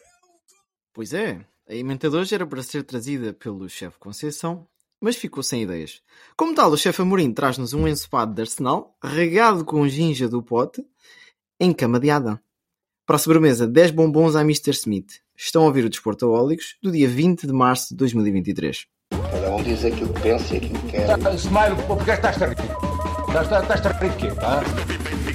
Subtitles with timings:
[0.00, 0.40] É o
[0.94, 4.66] Pois é, a emenda de era para ser trazida pelo chefe Conceição,
[4.98, 6.02] mas ficou sem ideias.
[6.34, 10.82] Como tal, o chefe Amorim traz-nos um ensopado de arsenal, regado com ginja do pote,
[11.60, 12.40] em cama de Adão.
[13.04, 14.70] Para a sobremesa, 10 bombons à Mr.
[14.70, 15.14] Smith.
[15.36, 18.86] Estão a ouvir o Desporto Aólicos do dia 20 de março de 2023.
[19.10, 21.08] Cada um diz aquilo que pensa e aquilo que quer.
[21.34, 22.56] Smile, porque estás-te a rir?
[23.26, 24.30] Estás-te estás a rir de quê?
[24.30, 24.62] Tá?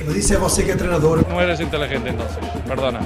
[0.05, 1.27] Mas isso é você que é treinador.
[1.27, 3.01] No eres inteligente entonces, perdona.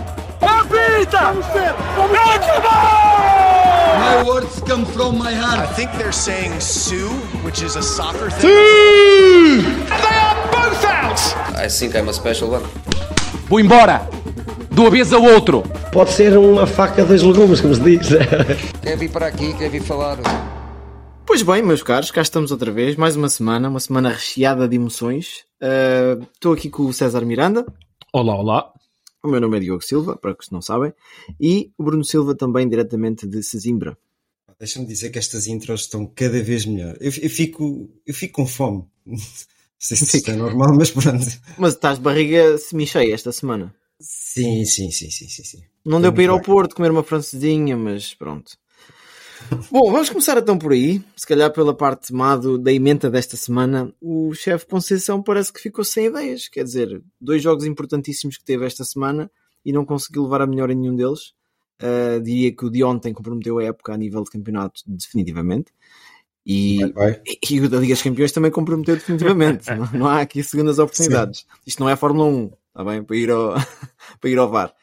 [3.98, 5.60] My words come from my heart.
[5.60, 7.10] I think they're saying Sue,
[7.44, 9.66] which is a soccer thing.
[11.58, 12.64] I think I'm a special one.
[13.50, 14.21] Vou embora!
[14.72, 15.64] De uma vez ao outro!
[15.92, 18.08] Pode ser uma faca de dois legumes, como se diz.
[18.82, 20.18] Quer vir para aqui, quer vir falar.
[21.26, 24.76] Pois bem, meus caros, cá estamos outra vez, mais uma semana, uma semana recheada de
[24.76, 25.44] emoções.
[25.62, 27.66] Ah, Estou aqui com o César Miranda,
[28.14, 28.72] Olá, olá.
[29.24, 30.94] o meu nome é Diogo Silva, para que não sabem,
[31.40, 33.98] e o Bruno Silva também diretamente de Sesimbra.
[34.60, 36.96] Deixa-me dizer que estas intros estão cada vez melhor.
[37.00, 38.84] Eu, eu fico, eu fico com fome.
[39.06, 39.18] Não
[39.88, 41.26] sei se isto é normal, mas pronto.
[41.58, 43.74] Mas estás de barriga semi-cheia esta semana.
[44.02, 45.44] Sim, sim, sim, sim, sim.
[45.44, 45.64] sim.
[45.86, 46.42] Não Foi deu para ir ao.
[46.42, 48.58] Porto comer uma francesinha, mas pronto.
[49.72, 51.02] Bom, vamos começar então por aí.
[51.16, 55.60] Se calhar pela parte má do- da emenda desta semana, o chefe Conceição parece que
[55.60, 56.48] ficou sem ideias.
[56.48, 59.32] Quer dizer, dois jogos importantíssimos que teve esta semana
[59.66, 61.34] e não conseguiu levar a melhor em nenhum deles.
[61.80, 65.72] Ah, diria que o de ontem comprometeu a época a nível de campeonato definitivamente.
[66.46, 67.22] E, vai.
[67.50, 69.70] e o da Liga dos Campeões também comprometeu definitivamente.
[69.76, 71.46] não, não há aqui segundas oportunidades.
[71.66, 73.04] Isto não é Fórmula 1, está bem?
[73.04, 73.54] Para ir ao,
[74.20, 74.74] para ir ao VAR.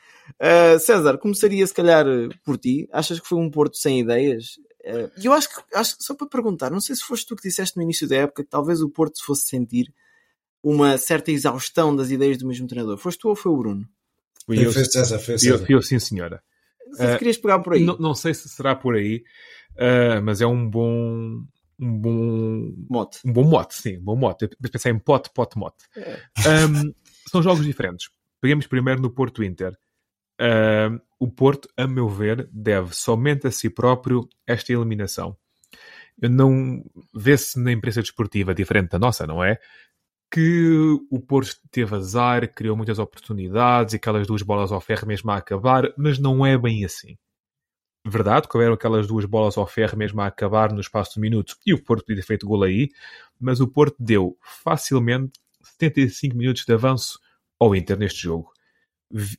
[0.41, 2.05] Uh, César, começaria se calhar
[2.45, 2.89] por ti.
[2.93, 4.59] Achas que foi um Porto sem ideias?
[4.85, 7.49] Uh, E eu acho que, acho só para perguntar, não sei se foste tu que
[7.49, 9.93] disseste no início da época que talvez o Porto se fosse sentir
[10.63, 12.99] uma certa exaustão das ideias do mesmo treinador.
[12.99, 13.89] Foste tu ou foi o Bruno?
[14.45, 15.59] Fui eu, o César, eu, César.
[15.67, 16.43] fui eu, sim, senhora.
[16.87, 17.85] Não sei se Uh, querias pegar por aí.
[17.85, 19.23] Não, não sei se será por aí,
[19.75, 21.43] uh, mas é um bom.
[21.79, 22.75] Um bom.
[22.91, 23.19] Mote.
[23.25, 24.45] Um bom mote, sim, um bom mote.
[24.63, 25.85] Eu pensei em pote, pote, mote.
[25.97, 26.93] Um,
[27.31, 28.11] são jogos diferentes.
[28.41, 29.77] Peguemos primeiro no Porto Inter.
[30.41, 35.37] Um, o Porto, a meu ver, deve somente a si próprio esta eliminação.
[36.21, 36.85] Eu não
[37.15, 39.59] vê-se na imprensa desportiva diferente da nossa, não é?
[40.31, 45.31] Que o Porto teve azar, criou muitas oportunidades e aquelas duas bolas ao ferro mesmo
[45.31, 47.17] a acabar, mas não é bem assim.
[48.07, 51.57] Verdade, que houveram aquelas duas bolas ao ferro mesmo a acabar no espaço de minutos
[51.67, 52.89] e o Porto podia ter feito gol aí,
[53.41, 55.33] mas o Porto deu facilmente
[55.81, 57.19] 75 minutos de avanço
[57.59, 58.53] ao Inter neste jogo.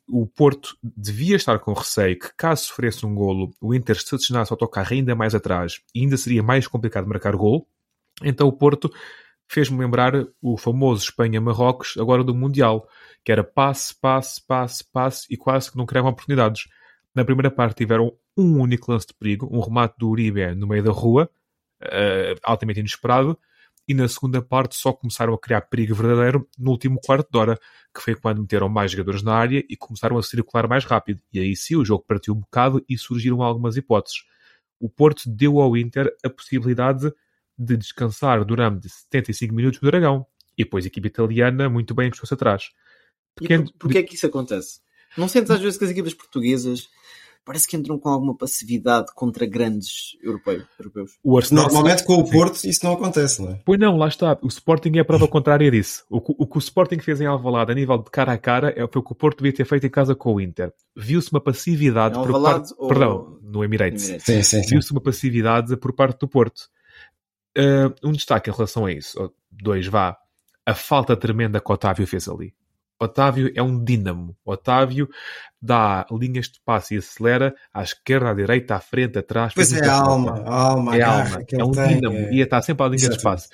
[0.08, 4.52] O Porto devia estar com receio que, caso sofresse um golo, o Inter se adicionasse
[4.52, 7.68] ao autocarro ainda mais atrás e ainda seria mais complicado marcar gol.
[8.24, 8.92] Então o Porto
[9.48, 12.88] fez-me lembrar o famoso Espanha-Marrocos, agora do Mundial,
[13.24, 16.68] que era passe, passe, passe, passe e quase que não criavam oportunidades.
[17.14, 20.84] Na primeira parte tiveram um único lance de perigo, um remate do Uribe no meio
[20.84, 21.30] da rua,
[21.82, 23.38] eh, altamente inesperado,
[23.90, 27.60] e na segunda parte só começaram a criar perigo verdadeiro no último quarto de hora,
[27.92, 31.24] que foi quando meteram mais jogadores na área e começaram a circular mais rápido.
[31.34, 34.20] E aí sim o jogo partiu um bocado e surgiram algumas hipóteses.
[34.80, 37.12] O Porto deu ao Inter a possibilidade
[37.58, 40.24] de descansar durante 75 minutos no Dragão.
[40.56, 42.70] E depois a equipe italiana muito bem encostou-se atrás.
[43.42, 44.82] E por, porquê é que isso acontece?
[45.18, 46.88] Não sentes às vezes que as equipas portuguesas
[47.50, 51.14] parece que entram com alguma passividade contra grandes europeu- europeus?
[51.24, 52.32] O Arsenal Normalmente com o Sim.
[52.32, 53.60] Porto isso não acontece, não é?
[53.66, 54.38] Pois não, lá está.
[54.44, 56.06] O Sporting é a prova contrária disso.
[56.10, 58.70] O, que- o que o Sporting fez em Alvalade a nível de cara a cara
[58.78, 60.72] é foi o que o Porto devia ter feito em casa com o Inter.
[60.96, 62.72] Viu-se uma passividade Em por parte...
[62.78, 64.04] ou- Perdão, no Emirates.
[64.10, 64.26] Emirates.
[64.26, 64.70] Sim, sim, sim.
[64.70, 66.70] Viu-se uma passividade por parte do Porto.
[67.58, 69.32] Ah, um destaque em relação a isso.
[69.52, 70.16] Dois, vá.
[70.66, 72.54] A falta tremenda que o Otávio fez ali.
[73.00, 74.36] Otávio é um dínamo.
[74.46, 75.08] Otávio
[75.62, 79.54] dá linhas de passe e acelera à esquerda, à direita, à frente, atrás.
[79.54, 81.46] Pois é, alma, alma, É a garra alma.
[81.46, 81.96] que É um tem.
[81.96, 82.16] dínamo.
[82.18, 83.40] é- Ia estar sempre à linha de Exatamente.
[83.44, 83.50] espaço.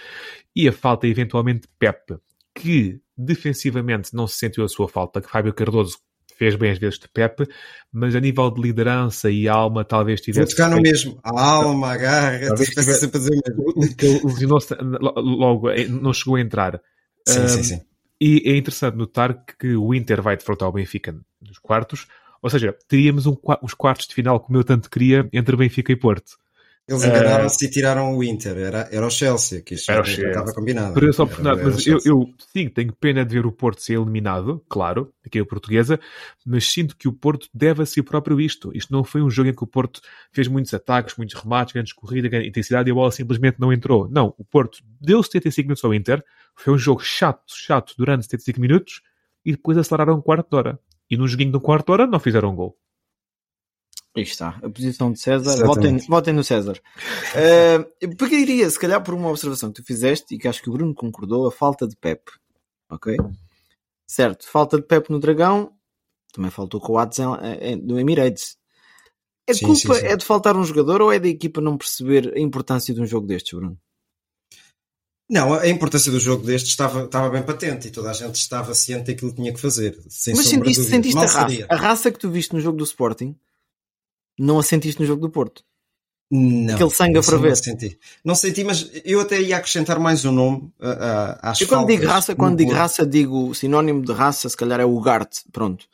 [0.55, 2.17] E a falta, eventualmente, Pepe,
[2.53, 5.97] que defensivamente não se sentiu a sua falta, que Fábio Cardoso
[6.37, 7.47] fez bem às vezes de Pepe,
[7.93, 10.51] mas a nível de liderança e alma talvez Vou tivesse.
[10.55, 11.19] tocar no feito- mesmo.
[11.23, 14.27] A alma, a garra, Talvez tu estás sempre a dizer o mesmo.
[14.27, 16.81] lesionou-se lo- logo, eh, não chegou a entrar.
[17.27, 17.81] Sim, Um, sim, sim.
[18.19, 22.07] E é interessante notar que o Inter vai defrontar o Benfica nos quartos,
[22.41, 25.95] ou seja, teríamos um os quartos de final como eu tanto queria entre Benfica e
[25.95, 26.37] Porto.
[26.87, 28.55] Eles Eh, enganaram-se e tiraram o Inter.
[28.57, 30.27] Era, era o Chelsea, que isto Era o Chelsea.
[30.29, 30.93] estava combinado.
[30.93, 33.51] Por essa Era- oportunidade, era o mas eu, eu sim tenho pena de ver o
[33.51, 35.99] Porto ser eliminado, claro, aqui é a portuguesa,
[36.45, 38.71] mas sinto que o Porto deve a si próprio isto.
[38.75, 39.99] Isto não foi um jogo em que o Porto
[40.31, 44.07] fez muitos ataques, muitos remates, grandes corridas, grande intensidade e a bola simplesmente não entrou.
[44.07, 46.23] Não, o Porto deu 75 minutos ao Inter,
[46.55, 49.01] foi um jogo chato, chato durante 75 minutos
[49.43, 50.79] e depois aceleraram um quarto de hora.
[51.09, 52.77] E num joguinho de um quarto de hora não fizeram um gol.
[54.15, 55.65] Aí está, a posição de César.
[55.65, 56.79] Votem, votem no César.
[57.35, 60.69] Uh, eu pegaria, se calhar, por uma observação que tu fizeste e que acho que
[60.69, 62.21] o Bruno concordou, a falta de Pep.
[62.89, 63.17] Ok?
[64.07, 65.73] Certo, falta de Pep no Dragão,
[66.31, 68.57] também faltou com o eh, no Emirates.
[69.49, 70.05] A Sim, culpa sim, sim.
[70.05, 73.05] é de faltar um jogador ou é da equipa não perceber a importância de um
[73.05, 73.77] jogo destes, Bruno?
[75.29, 78.73] Não, a importância do jogo deste estava, estava bem patente e toda a gente estava
[78.75, 79.97] ciente daquilo que tinha que fazer.
[80.03, 81.65] Mas sentiste, sentiste a raça.
[81.69, 83.35] A raça que tu viste no jogo do Sporting,
[84.37, 85.63] não a sentiste no jogo do Porto.
[86.31, 87.99] Não, Aquele sangue a isso não senti.
[88.23, 91.85] Não senti, mas eu até ia acrescentar mais um nome a, a, às Eu quando
[91.87, 92.81] digo raça, quando digo Porto.
[92.81, 95.85] raça, digo sinónimo de raça, se calhar é o Gart, pronto.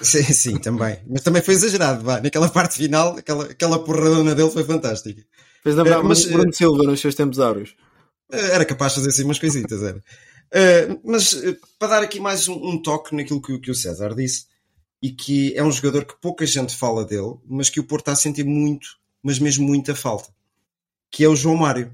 [0.00, 0.98] Sim, sim, também.
[1.06, 2.20] Mas também foi exagerado, vá.
[2.20, 5.22] Naquela parte final, aquela, aquela porradona dele foi fantástica.
[5.62, 7.74] Fez lembrar Eh, mas, Bruno, Bruno Silva nos seus tempos áureos.
[8.32, 10.02] Eh, Era capaz de fazer assim umas coisitas, era.
[10.52, 14.14] Eh, mas eh, para dar aqui mais um, um toque naquilo que, que o César
[14.14, 14.46] disse,
[15.02, 18.12] e que é um jogador que pouca gente fala dele, mas que o Porto está
[18.12, 20.30] a sentir muito, mas mesmo muita falta,
[21.10, 21.92] que é o João Mário.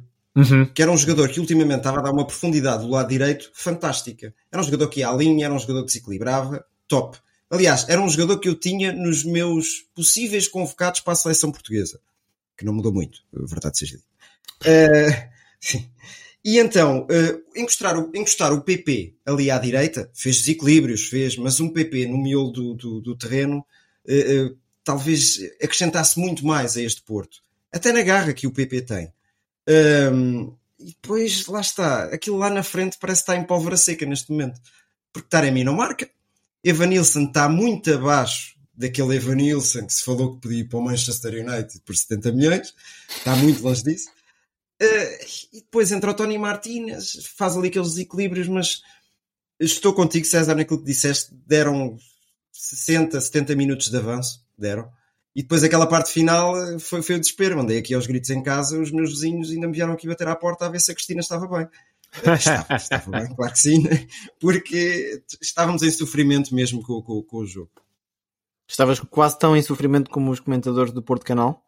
[0.74, 4.34] Que era um jogador que ultimamente estava a dar uma profundidade do lado direito fantástica.
[4.52, 7.16] Era um jogador que ia à linha, era um jogador que se equilibrava, top.
[7.48, 12.00] Aliás, era um jogador que eu tinha nos meus possíveis convocados para a seleção portuguesa,
[12.54, 14.08] que não mudou muito, a verdade seja dita.
[14.64, 15.88] Eh, sim.
[16.46, 21.58] E então, eh, encostar, o, encostar o PP ali à direita, fez desequilíbrios, fez, mas
[21.58, 23.66] um PP no miolo do, do, do terreno
[24.06, 24.54] eh, eh,
[24.84, 27.42] talvez acrescentasse muito mais a este Porto.
[27.72, 29.12] Até na garra que o PP tem.
[29.68, 34.30] Ahm, e depois, lá está, aquilo lá na frente parece estar em pólvora seca neste
[34.30, 34.60] momento.
[35.12, 36.08] Porque Taremi não marca.
[36.62, 41.44] Evanilson está muito abaixo daquele Evanilson que se falou que podia ir para o Manchester
[41.44, 42.72] United por 70 milhões.
[43.08, 44.14] Está muito longe disso.
[44.80, 48.82] Eh, e depois entra o Tony Martínez, faz ali aqueles equilíbrios, mas
[49.58, 51.34] estou contigo, César, naquilo que disseste.
[51.46, 51.96] Deram
[52.52, 54.44] 60, 70 minutos de avanço.
[54.56, 54.90] Deram.
[55.34, 57.60] E depois aquela parte final eh, foi, foi o desespero.
[57.60, 60.36] Andei aqui aos gritos em casa, os meus vizinhos ainda me vieram aqui bater à
[60.36, 61.68] porta a ver se a Cristina estava bem.
[62.34, 63.82] Estava, estava bem, claro que sim,
[64.40, 67.70] porque estávamos em sofrimento mesmo com, com, com o jogo.
[68.66, 71.65] Estavas quase tão em sofrimento como os comentadores do Porto Canal.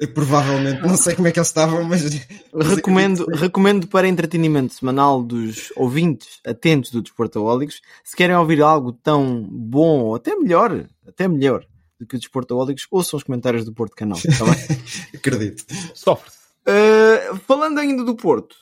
[0.00, 2.02] Eh, Provavelmente, não sei como é que eles estavam, mas.
[2.54, 9.42] Recomendo, recomendo para entretenimento semanal dos ouvintes atentos do Desportaólicos, se querem ouvir algo tão
[9.50, 11.66] bom, ou até melhor, até melhor
[11.98, 14.18] do que o Desportaólicos, ouçam os comentários do Porto Canal.
[14.18, 14.78] Tá bem?
[15.14, 15.64] Acredito.
[15.94, 16.36] Sofre-se.
[16.68, 18.56] Uh, falando ainda do Porto,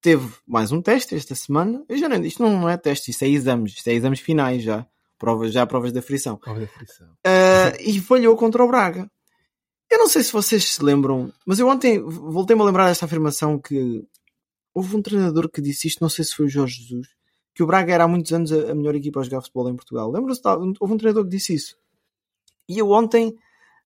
[0.00, 1.84] teve mais um teste esta semana.
[1.88, 4.62] Eu já não, isto não, não é teste, isto é exames, isto é exames finais
[4.62, 4.86] já.
[5.18, 6.36] Provas, já provas da frição.
[6.36, 7.06] Prova da frição.
[7.06, 9.10] Uh, e falhou contra o Braga.
[9.90, 13.58] Eu não sei se vocês se lembram, mas eu ontem voltei-me a lembrar desta afirmação
[13.58, 14.04] que
[14.74, 17.08] houve um treinador que disse isto, não sei se foi o Jorge Jesus,
[17.54, 20.10] que o Braga era há muitos anos a, melhor equipa a jogar futebol em Portugal.
[20.10, 20.42] Lembram-se?
[20.78, 21.76] Houve um treinador que disse isso.
[22.68, 23.34] E eu ontem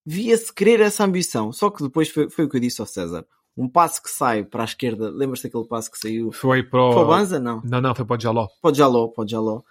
[0.05, 3.25] via-se querer essa ambição, só que depois foi, foi o que eu disse ao César.
[3.57, 6.33] Um passo que sai para a esquerda, lembras-te daquele passo que saiu?
[6.33, 6.93] Foi para o...
[6.93, 7.39] Foi o Banza?
[7.39, 7.61] Não.
[7.63, 8.49] Não, não, foi para o Jaló.
[8.63, 9.63] Pode Jaló, pode Jaló.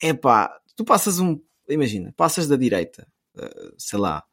[0.00, 1.40] É pá, tu passas um.
[1.68, 3.06] Imagina, passas da direita,
[3.36, 4.24] eh, sei lá,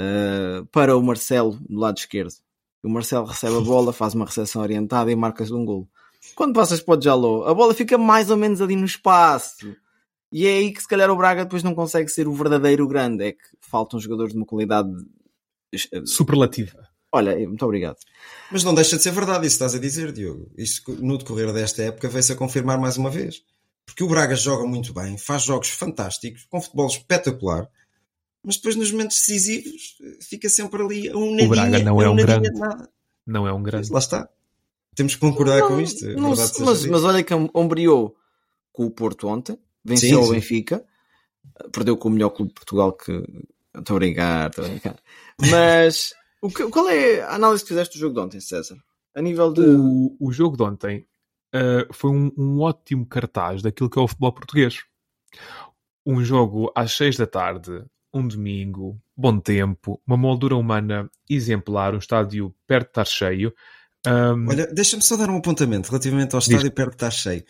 [0.00, 2.32] eh, para o Marcelo do lado esquerdo.
[2.82, 5.86] O Marcelo recebe a bola, faz uma recepção orientada e marcas um golo.
[6.34, 9.76] Quando passas para o Jaló, a bola fica mais ou menos ali no espaço.
[10.32, 13.24] E é aí que se calhar o Braga depois não consegue ser o verdadeiro grande.
[13.24, 14.90] É que faltam jogadores de uma qualidade.
[15.92, 16.88] eh, Superlativa.
[17.12, 17.96] Olha, muito obrigado.
[18.50, 20.50] Mas não deixa de ser verdade isso que estás a dizer, Diogo.
[20.56, 23.42] Isto no decorrer desta época veio-se a confirmar mais uma vez.
[23.84, 27.68] Porque o Braga joga muito bem, faz jogos fantásticos, com futebol espetacular,
[28.44, 29.96] mas depois nos momentos decisivos
[30.28, 32.50] fica sempre ali a um nadinha, Braga não é um grande.
[33.26, 33.90] Não é um grande.
[33.92, 34.28] Lá está.
[34.94, 36.04] Temos que concordar com isto.
[36.06, 38.16] a Não mas, mas olha que ombreou
[38.72, 40.32] com o Porto ontem, venceu Sim, o sim.
[40.32, 40.84] Benfica,
[41.72, 43.12] perdeu com o melhor clube de Portugal que.
[43.76, 44.96] Estou a brincar, estou a brincar.
[45.50, 48.76] Mas o que- qual é a análise que fizeste do jogo de ontem, César?
[49.14, 49.60] A nível de.
[49.60, 51.06] O, o jogo de ontem
[51.54, 54.82] uh, foi um, um ótimo cartaz daquilo que é o futebol português.
[56.04, 61.98] Um jogo às seis da tarde, um domingo, bom tempo, uma moldura humana exemplar, um
[61.98, 63.54] estádio perto de estar cheio.
[64.06, 67.44] Um, Olha, deixa-me só dar um apontamento relativamente ao estádio perto de estar cheio.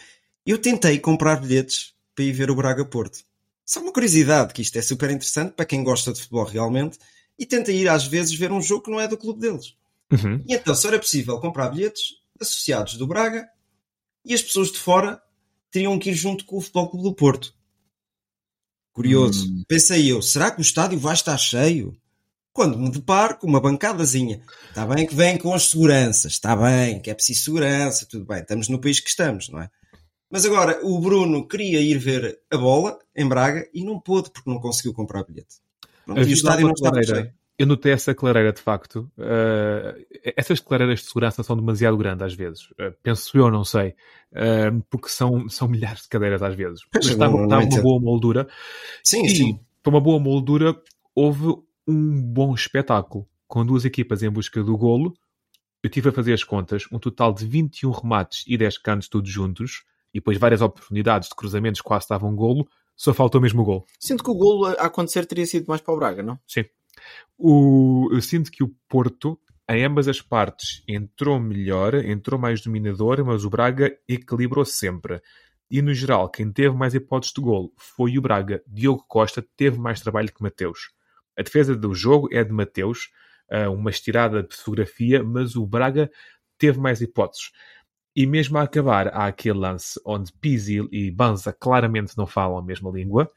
[0.45, 3.25] Eu tentei comprar bilhetes para ir ver o Braga Porto.
[3.65, 6.99] Só uma curiosidade, que isto é super interessante para quem gosta de futebol realmente,
[7.39, 9.77] e tenta ir às vezes ver um jogo que não é do clube deles.
[10.13, 10.43] Uhum.
[10.47, 13.49] E então só era possível comprar bilhetes associados do Braga
[14.25, 15.23] e as pessoas de fora
[15.71, 17.55] teriam que ir junto com o Futebol Clube do Porto.
[19.01, 19.51] Curioso.
[19.51, 19.63] Hum.
[19.67, 21.97] Pensei eu, será que o estádio vai estar cheio?
[22.53, 24.43] Quando me deparo com uma bancadazinha.
[24.69, 28.41] Está bem que vem com as seguranças, está bem, que é preciso segurança, tudo bem,
[28.41, 29.71] estamos no país que estamos, não é?
[30.31, 34.51] Mas agora o Bruno queria ir ver a bola em Braga e não pôde porque
[34.51, 35.57] não conseguiu comprar bilhete.
[36.05, 37.33] Pronto, e o estádio não estava cheio.
[37.61, 39.01] Eu notei essa clareira, de facto.
[39.19, 40.03] Uh,
[40.35, 42.71] essas clareiras de segurança são demasiado grandes às vezes.
[42.71, 43.95] Uh, penso eu, não sei.
[44.33, 46.81] Uh, porque são, são milhares de cadeiras às vezes.
[46.95, 48.49] Mas não estava uma boa moldura.
[49.05, 49.61] Sim, e sim.
[49.83, 50.75] para uma boa moldura
[51.15, 51.49] houve
[51.87, 53.29] um bom espetáculo.
[53.47, 55.13] Com duas equipas em busca do golo.
[55.83, 56.85] Eu estive a fazer as contas.
[56.91, 59.85] Um total de 21 remates e 10 cantos todos juntos.
[60.15, 62.67] E depois várias oportunidades de cruzamentos quase estavam golo.
[62.97, 63.85] Só faltou mesmo o golo.
[63.99, 66.39] Sinto que o golo a acontecer teria sido mais para o Braga, não?
[66.47, 66.65] Sim.
[67.39, 69.39] O, eu sinto que o Porto,
[69.69, 75.21] em ambas as partes, entrou melhor, entrou mais dominador, mas o Braga equilibrou sempre.
[75.71, 78.63] E no geral, quem teve mais hipóteses de golo foi o Braga.
[78.67, 80.91] Diogo Costa teve mais trabalho que Mateus.
[81.39, 83.09] A defesa do jogo é de Mateus,
[83.51, 86.11] ah, uma estirada de fotografia, mas o Braga
[86.59, 87.53] teve mais hipóteses.
[88.15, 92.63] E mesmo a acabar, há aquele lance onde Pizzi e Banza claramente não falam a
[92.63, 93.31] mesma língua,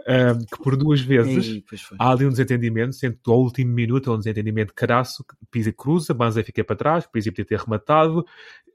[0.00, 1.62] ah, que por duas vezes
[1.98, 6.42] há ali um desentendimento, sendo ao último minuto é um desentendimento caraço, Pizzi cruza, Banza
[6.42, 8.24] fica para trás, Pizzi podia ter rematado,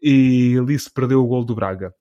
[0.02, 1.94] e ali se perdeu o gol do Braga.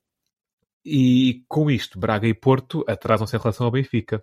[0.84, 4.22] E com isto, Braga e Porto atrasam-se em relação ao Benfica.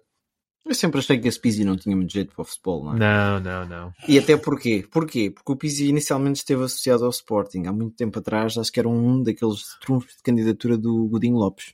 [0.66, 3.00] Eu sempre achei que esse Pizzi não tinha muito jeito para o futebol, não é?
[3.00, 3.94] Não, não, não.
[4.08, 4.88] E até porquê?
[4.90, 5.30] Porquê?
[5.30, 7.66] Porque o Pizzi inicialmente esteve associado ao Sporting.
[7.66, 11.74] Há muito tempo atrás, acho que era um daqueles trunfos de candidatura do Godinho Lopes.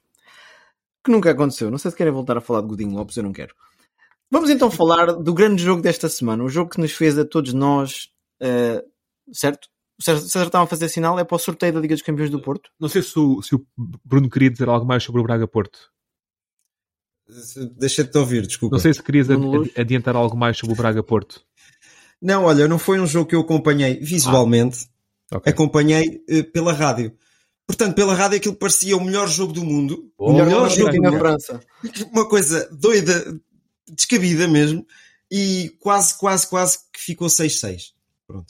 [1.03, 1.71] Que nunca aconteceu.
[1.71, 3.53] Não sei se querem voltar a falar de Godinho Lopes, eu não quero.
[4.31, 6.43] Vamos então falar do grande jogo desta semana.
[6.43, 8.09] O jogo que nos fez a todos nós,
[8.41, 8.83] eh,
[9.31, 9.67] certo?
[9.99, 12.29] O César César estava a fazer sinal, é para o sorteio da Liga dos Campeões
[12.29, 12.69] do Porto.
[12.79, 13.65] Não sei se o, se o
[14.05, 15.89] Bruno queria dizer algo mais sobre o Braga-Porto.
[17.77, 18.75] Deixa de te ouvir, desculpa.
[18.75, 21.43] Não sei se querias ad- adiantar algo mais sobre o Braga-Porto.
[22.21, 24.89] Não, olha, não foi um jogo que eu acompanhei visualmente,
[25.31, 25.51] Ok.
[25.51, 27.15] acompanhei eh, pela rádio.
[27.69, 30.91] Portanto, pela rádio aquilo parecia o melhor jogo do mundo, o Oh, melhor Melhor jogo
[30.91, 31.59] do na França.
[32.11, 33.39] uma coisa doida,
[33.87, 34.83] descabida mesmo,
[35.31, 37.91] e quase, quase, quase que ficou 6-6.
[38.25, 38.47] Pronto.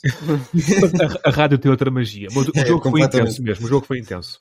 [1.24, 2.28] A, a rádio tem outra magia.
[2.34, 3.66] Mas o É, jogo foi intenso mesmo.
[3.66, 4.38] O jogo foi intenso.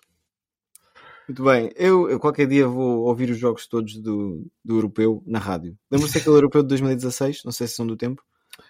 [1.28, 5.40] Muito bem, eu, eu qualquer dia vou ouvir os jogos todos do, do europeu na
[5.40, 5.78] rádio.
[5.92, 7.42] Lembra-se daquele europeu de 2016?
[7.44, 8.24] Não sei se são do tempo.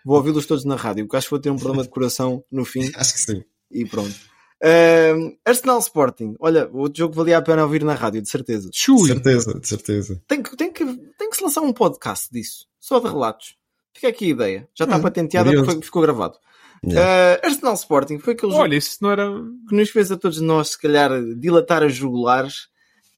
[0.04, 2.66] Vou ouvi-los todos na rádio, porque acho que vou ter um problema de coração no
[2.66, 3.44] fim Acho que sim.
[3.72, 4.14] e pronto.
[4.62, 8.70] Ahm, Arsenal Sporting, olha, o outro jogo valia a pena ouvir na rádio, de certeza.
[8.70, 9.08] De Chui!
[9.08, 10.22] certeza, de certeza.
[10.28, 10.86] Tem que, tem, que,
[11.18, 13.56] tem que se lançar um podcast disso, só de relatos.
[13.94, 14.70] Fica aqui a ideia.
[14.76, 15.66] Já está Hum, patenteada curioso.
[15.66, 16.38] porque foi- ficou gravado.
[16.86, 17.40] Yeah.
[17.42, 19.26] Ah, Arsenal Sporting foi aquele jogo Olha, isso não era.
[19.68, 22.68] que nos fez a todos nós, se calhar, dilatar as jugulares,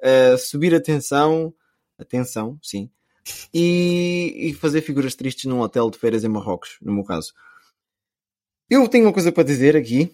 [0.01, 1.53] uh, subir a tensão,
[1.99, 2.89] atenção, sim,
[3.53, 7.33] e, e fazer figuras tristes num hotel de férias em Marrocos, no meu caso.
[8.67, 10.11] Eu tenho uma coisa para dizer aqui,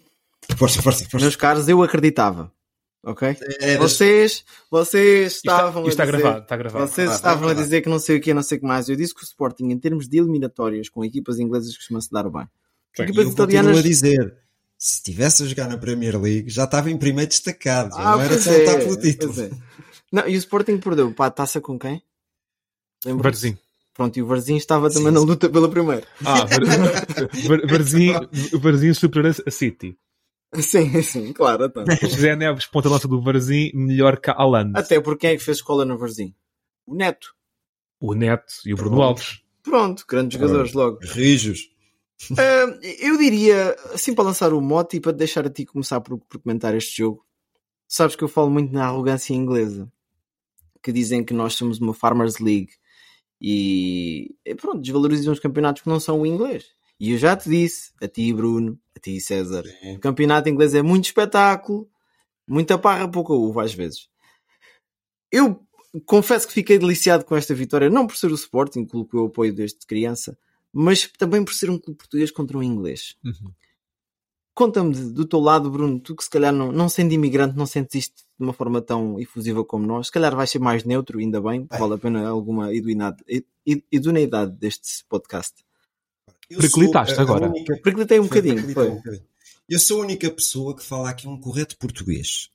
[0.56, 1.24] Força, força, força.
[1.24, 2.52] meus caros, eu acreditava,
[3.04, 3.36] ok?
[3.60, 6.18] É, Vocês, vocês Isto está, estavam isto está a dizer...
[6.18, 6.86] gravado, está gravado.
[6.86, 8.88] Vocês Ah, estavam a dizer que não sei o que, não sei o que mais.
[8.88, 12.48] Eu disse que o Sporting, em termos de eliminatórias com equipas inglesas, costuma-se dar bem.
[12.98, 14.36] E Equipas eu italianas continuo a dizer,
[14.78, 17.94] se estivesse a jogar na Premier League, já estava em primeiro destacado.
[17.94, 19.40] Já Ah, não era só é, lutar pelo título.
[19.42, 19.50] é.
[20.10, 22.02] Não, e o Sporting perdeu para a taça com quem?
[23.04, 23.24] Lembra?
[23.24, 23.58] Varzinho.
[23.92, 25.26] Pronto, e o Varzinho estava também Sim, na sim.
[25.26, 26.06] luta pela primeira.
[26.24, 26.48] Ah, Var-
[27.46, 28.28] Var- Varzinho,
[28.60, 29.96] Varzinho superior a City.
[30.60, 31.66] Sim, sim, claro.
[31.66, 31.84] Então.
[32.02, 34.72] José Neves, ponta lança do Varzinho, melhor que Haaland.
[34.74, 36.34] Até porque quem é que fez escola no Varzinho?
[36.86, 37.34] O Neto.
[38.00, 39.08] O Neto e o Bruno Pronto.
[39.08, 39.42] Alves.
[39.62, 40.98] Pronto, grandes jogadores logo.
[41.02, 41.68] Rijos.
[42.36, 46.18] Ah, eu diria, assim para lançar o mote e para deixar a ti começar por,
[46.18, 47.24] por comentar este jogo,
[47.86, 49.90] sabes que eu falo muito na arrogância inglesa,
[50.82, 52.72] que dizem que nós somos uma Farmers League
[53.40, 56.66] e, e pronto, desvalorizam os campeonatos que não são o inglês.
[57.00, 59.64] E eu já te disse, a ti Bruno, a ti César,
[59.96, 61.88] o campeonato inglês é muito espetáculo,
[62.46, 64.08] muita parra, pouca uva às vezes.
[65.30, 65.64] Eu
[66.06, 69.26] confesso que fiquei deliciado com esta vitória, não por ser o Sporting, clube que eu
[69.26, 70.36] apoio desde criança,
[70.72, 73.16] mas também por ser um clube português contra um inglês.
[73.24, 73.52] Uhum.
[74.54, 77.94] Conta-me do teu lado, Bruno, tu que se calhar não, não sendo imigrante, não sentes
[77.94, 81.40] isto de uma forma tão efusiva como nós, se calhar vais ser mais neutro, ainda
[81.40, 83.22] bem, vale a pena alguma idoneidade,
[83.64, 85.64] id- idoneidade deste podcast.
[86.52, 87.48] A agora.
[87.48, 88.88] única- Preclitei um Foi, bocadinho, foi.
[88.90, 89.22] um bocadinho.
[89.68, 92.48] Eu sou a única pessoa que fala aqui um correto português.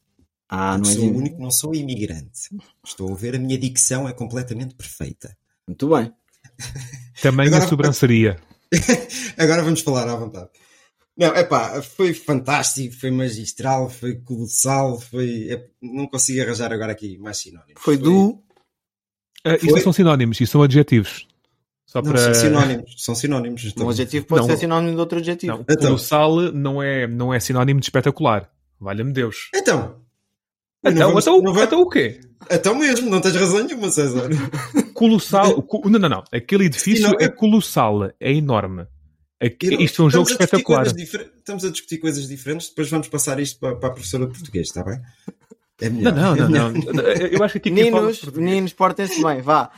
[0.49, 1.15] Ah, não é sou o assim.
[1.17, 2.49] único, não sou imigrante.
[2.85, 5.35] Estou a ver, a minha dicção é completamente perfeita.
[5.67, 6.11] Muito bem.
[7.21, 8.39] Também Agora- a sobranceria.
[9.37, 10.49] Agora vamos falar à vontade.
[11.15, 15.51] Não, é pá, foi fantástico, foi magistral, foi colossal, foi.
[15.51, 17.79] é- não consigo arranjar agora aqui mais sinónimos.
[17.81, 18.41] Foi do.
[19.45, 19.73] Ah, isto Foi?
[19.75, 21.27] não são sinónimos, isto são adjetivos.
[21.93, 22.21] Só Não, para...
[22.21, 23.63] são sinónimos, são sinónimos.
[23.63, 23.89] Um então.
[23.89, 24.49] adjetivo pode Não.
[24.49, 25.53] ser sinónimo de outro adjetivo.
[25.53, 25.75] Não, Então.
[25.89, 28.49] colossal não é, não é sinónimo de espetacular.
[28.79, 29.49] Valha-me Deus.
[29.53, 30.01] Então.
[30.83, 32.19] Então, Não vamos- então, não vamos- então o quê?
[32.49, 34.27] Então mesmo, não tens razão nenhuma, César.
[34.95, 35.61] Colossal.
[35.61, 36.23] co- Não, não, não.
[36.33, 38.87] Aquele edifício não, é é- colossal, é enorme.
[39.39, 40.91] Aqui- Eu- isto foi um jogo espetacular.
[40.93, 44.31] difer- Estamos a discutir coisas diferentes, depois vamos passar isto para, para a professora de
[44.33, 44.99] português, está bem?
[45.81, 46.13] É Não, melhor.
[46.15, 46.73] não, é não, melhor.
[46.93, 47.03] não.
[47.03, 49.69] Eu acho que aqui Meninos, português- meninos, portem-se bem, vá.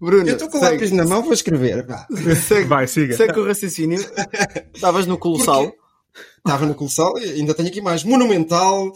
[0.00, 1.86] Bruno, Eu estou com o lápis na mão, vou escrever.
[2.46, 3.16] Segue, Vai, siga.
[3.16, 3.98] segue com o raciocínio.
[4.74, 5.66] Estavas no Colossal.
[5.66, 5.86] Porque
[6.38, 8.04] Estava no Colossal, e ainda tenho aqui mais.
[8.04, 8.92] Monumental,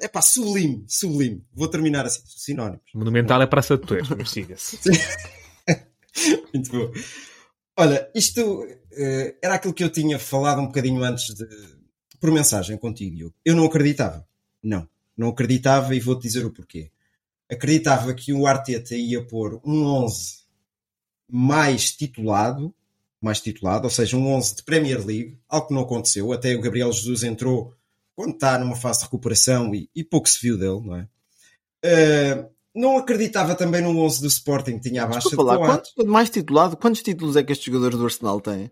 [0.00, 1.44] é pá, sublime, sublime.
[1.54, 2.82] Vou terminar assim, sinónimos.
[2.94, 4.78] Monumental é Praça de Torres, mas siga-se.
[6.52, 6.90] Muito bom.
[7.76, 11.46] Olha, isto eh, era aquilo que eu tinha falado um bocadinho antes de,
[12.20, 13.32] por mensagem contigo.
[13.44, 14.26] Eu não acreditava.
[14.62, 14.88] Não.
[15.16, 16.90] Não acreditava e vou-te dizer o porquê.
[17.50, 20.44] Acreditava que o Arteta ia pôr um 11
[21.30, 22.74] mais titulado,
[23.20, 26.32] mais titulado, ou seja, um 11 de Premier League, algo que não aconteceu.
[26.32, 27.74] Até o Gabriel Jesus entrou
[28.14, 31.08] quando está numa fase de recuperação e, e pouco se viu dele, não é?
[31.82, 35.92] Eh, não acreditava também no 11 do Sporting, que tinha a baixa de lá, Coates.
[35.94, 38.70] quanto, mais titulado, quantos títulos é que estes jogadores do Arsenal têm?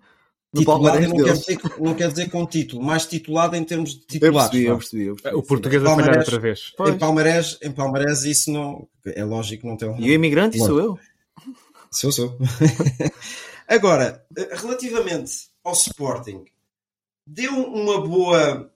[0.54, 1.38] No Titulado não quer, deles.
[1.40, 4.50] dizer, não quer dizer com título, mais titulado em termos de Eu titulares.
[4.50, 4.78] percebi, eu vá.
[4.78, 5.36] percebi, eu percebi.
[5.36, 6.72] O português a falhar outra vez.
[6.76, 6.94] Pois.
[6.94, 8.86] Em Palmarés, em Palmarés isso não...
[9.06, 9.98] É lógico que não tem um...
[9.98, 10.98] E o imigrante sou eu.
[11.90, 12.38] Sou, sou.
[13.66, 15.32] Agora, relativamente
[15.64, 16.44] ao Sporting,
[17.26, 18.70] deu uma boa...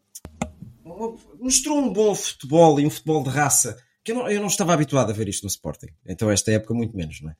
[0.85, 4.47] uma- mostrou um bom futebol e um futebol de raça, que eu não, eu não
[4.49, 5.88] estava habituado a ver isto no Sporting.
[6.06, 7.35] Então esta época muito menos, não é?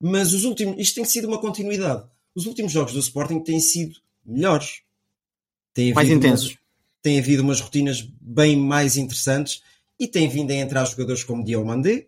[0.00, 0.78] Mas os últimos...
[0.78, 2.04] Isto tem sido uma continuidade.
[2.34, 4.82] Os últimos jogos do Sporting têm sido melhores.
[5.74, 6.58] Tem Mais havido umas- intensos.
[7.02, 9.62] tem havido umas rotinas bem mais interessantes
[9.98, 12.06] e tem vindo a entrar jogadores como Diomandé,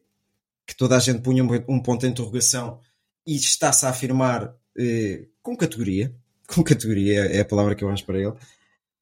[0.67, 2.79] que toda a gente punha um ponto de interrogação
[3.27, 6.15] e está-se a afirmar eh, com categoria.
[6.53, 8.33] Com categoria é a palavra que eu acho para ele.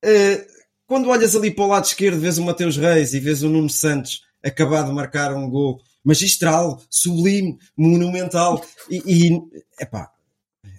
[0.04, 0.46] Eh,
[0.86, 3.68] quando olhas ali para o lado esquerdo, vês o Mateus Reis e vês o Nuno
[3.70, 9.40] Santos acabar de marcar um gol magistral, sublime, monumental e, e
[9.80, 10.12] epá,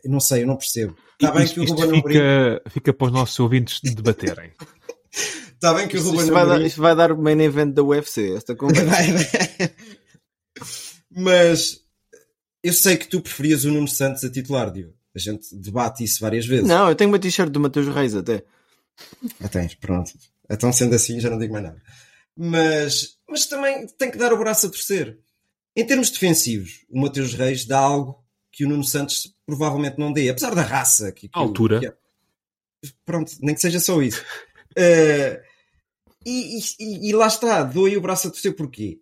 [0.05, 0.95] não sei, eu não percebo.
[1.13, 4.51] Está bem Isto, que o Ruben Amorim fica, fica para os nossos ouvintes debaterem.
[5.53, 7.73] Está bem que o Isto, Ruben isto vai dar, isto vai dar o main event
[7.73, 8.85] da UFC, esta conversa.
[8.89, 9.75] Vai, vai.
[11.13, 11.81] Mas
[12.63, 14.93] eu sei que tu preferias o Nuno Santos a titular, Diogo.
[15.13, 16.67] A gente debate isso várias vezes.
[16.67, 18.43] Não, eu tenho uma t-shirt do Mateus Reis até.
[19.41, 20.11] Ah, tens, pronto.
[20.49, 21.81] Então, sendo assim, já não digo mais nada.
[22.37, 25.19] Mas, mas também tem que dar o braço a torcer.
[25.75, 30.29] Em termos defensivos, o Mateus Reis dá algo que o Nuno Santos provavelmente não dê,
[30.29, 31.11] apesar da raça.
[31.11, 31.79] Que, que A altura.
[31.79, 31.93] que é-
[33.05, 34.23] Pronto, nem que seja só isso.
[34.73, 35.43] Eh,
[36.25, 39.01] e, e- e lá está, aí o braço a torcer porquê?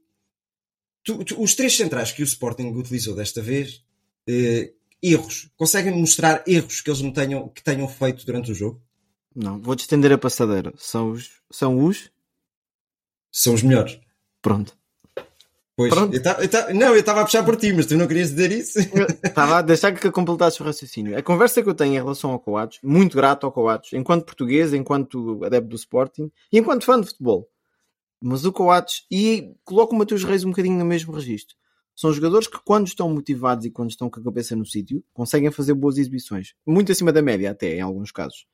[1.03, 3.83] Tu- tu- os três centrais que o Sporting utilizou desta vez,
[4.27, 8.81] eh, erros, conseguem mostrar erros que eles não tenham, que tenham feito durante o jogo?
[9.35, 10.73] Não, vou-te estender a passadeira.
[10.75, 11.29] São os.
[11.51, 12.09] São os.
[13.31, 13.99] São os melhores.
[14.41, 14.75] Pronto.
[15.79, 16.13] Pois, Pronto.
[16.13, 18.31] eu tava- eu tava- não, eu estava a puxar por ti, mas tu não querias
[18.31, 18.77] dizer isso?
[19.23, 21.17] Estava a deixar que completasses o raciocínio.
[21.17, 24.73] A conversa que eu tenho em relação ao Coates, muito grato ao Coates, enquanto português,
[24.73, 27.47] enquanto adepto do Sporting e enquanto fã de futebol.
[28.21, 31.55] Mas o Coates, e coloco o Mateus Reis um bocadinho no mesmo registro.
[31.95, 35.49] São jogadores que, quando estão motivados e quando estão com a cabeça no sítio, conseguem
[35.49, 36.55] fazer boas exibições.
[36.67, 38.45] Muito acima da média, até, em alguns casos.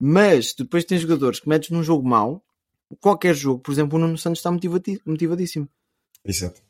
[0.00, 2.42] Mas depois tens jogadores que metes num jogo mau,
[3.00, 5.68] qualquer jogo, por exemplo, o Nuno Santos está motivadíssimo.
[6.24, 6.60] Exato.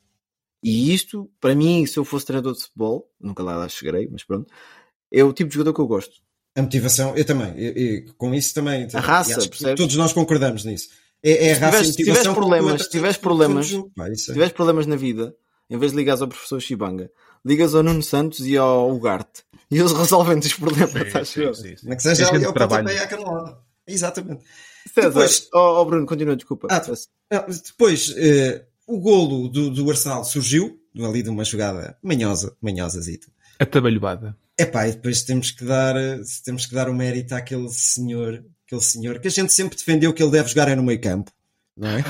[0.63, 4.53] E isto, para mim, se eu fosse treinador de futebol, nunca lá chegarei, mas pronto,
[5.13, 6.15] é o tipo de jogador que eu gosto.
[6.57, 8.87] A motivação, eu também, eu- eu- com isso também.
[8.93, 9.77] A raça, percebes?
[9.77, 10.89] Todos nós concordamos nisso.
[11.23, 12.35] É, é a Se raça se tiveres motivação.
[12.35, 14.33] problemas- se tiveres problemas- Se é.
[14.35, 15.35] tiveres problemas na vida,
[15.71, 17.11] em vez de ligares ao professor Chibanga,
[17.45, 19.43] ligas ao Nuno Santos e ao Ugarte.
[19.71, 19.93] E eles
[20.39, 21.53] resolvem-te os problemas, eu.
[21.85, 23.59] Não que seja É ali ao pontapé à canelada.
[23.87, 24.45] Exatamente.
[24.95, 26.69] César, Depois- oh, oh, Bruno, continua, desculpa.
[26.71, 26.83] Ah,
[27.31, 33.29] Ah, Depois, eh, o golo do, do Arsenal surgiu, ali de uma jogada manhosa, manhosazita.
[33.59, 34.37] Atabalhoada.
[34.59, 35.95] Epá, e depois temos que dar,
[36.45, 40.23] temos que dar o mérito àquele senhor, aquele senhor que a gente sempre defendeu que
[40.23, 41.31] ele deve jogar é no meio campo.
[41.77, 42.05] Não é?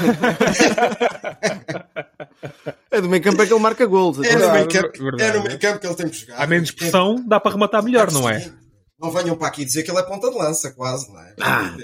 [2.90, 4.18] É do meio campo é que ele marca gols.
[4.18, 5.22] É no meio Verdade, campo, verdade.
[5.22, 6.42] é no meio campo que ele tem que jogar.
[6.42, 8.52] Há menos pressão, dá para rematar melhor, não é?
[8.98, 11.34] Não venham para aqui dizer que ele é ponta de lança, quase, não é?
[11.40, 11.76] Ah.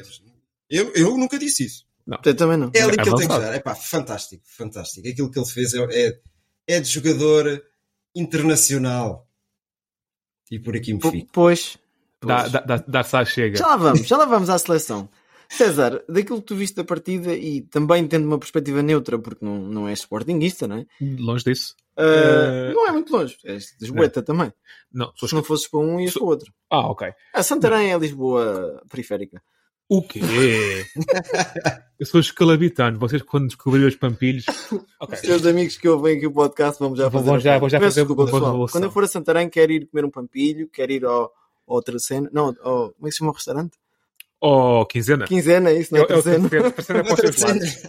[0.69, 1.85] Eu, eu nunca disse isso.
[2.25, 2.71] Eu também não.
[2.75, 3.55] É ali É que ele tem que jogar.
[3.55, 5.07] É pá, fantástico, fantástico.
[5.09, 6.21] Aquilo que ele fez é, é,
[6.67, 7.63] é de jogador
[8.15, 9.27] internacional.
[10.51, 11.29] E por aqui me fico.
[11.33, 11.77] Pois,
[12.25, 12.53] Dá, Pois.
[12.53, 13.59] dá, dá, dá-se à chega.
[13.59, 15.09] Já lá vamos, já lá vamos à seleção.
[15.51, 19.59] César, daquilo que tu viste da partida e também tendo uma perspectiva neutra, porque não,
[19.59, 20.87] não és sportinguista, não é?
[21.01, 21.75] Longe disso.
[21.97, 24.53] Ah, Eh, Não é muito longe, és de Lisboeta também.
[24.93, 26.53] Não, Se não fosses para um, ias Sou- para o outro.
[26.71, 27.09] Ah, ok.
[27.35, 29.43] A Santarém é Lisboa periférica.
[29.89, 30.21] O quê?
[31.99, 32.99] eu sou escalabitano.
[32.99, 34.45] Vocês, quando descobriram os pampilhos.
[35.01, 35.15] Ok.
[35.15, 37.31] Os teus amigos que ouvem aqui o podcast, vamos já Vão- fazer.
[37.31, 38.69] vão já- vão já fazer desculpa, uma pessoal.
[38.69, 41.33] Quando eu for a Santarém, quero ir comer um pampilho, quero ir ao, ao
[41.67, 42.29] outra cena.
[42.33, 43.79] Não, ao, como é que se chama o restaurante?
[44.41, 45.25] Oh, quinzena.
[45.27, 46.13] Quinzena, isso, não É, é?
[46.13, 47.83] é o é para os seus lados.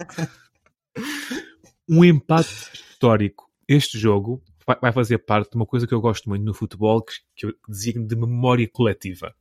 [1.88, 3.50] Um empate histórico.
[3.68, 7.02] Este jogo vai, vai fazer parte de uma coisa que eu gosto muito no futebol,
[7.02, 9.34] que, que eu designo de memória coletiva.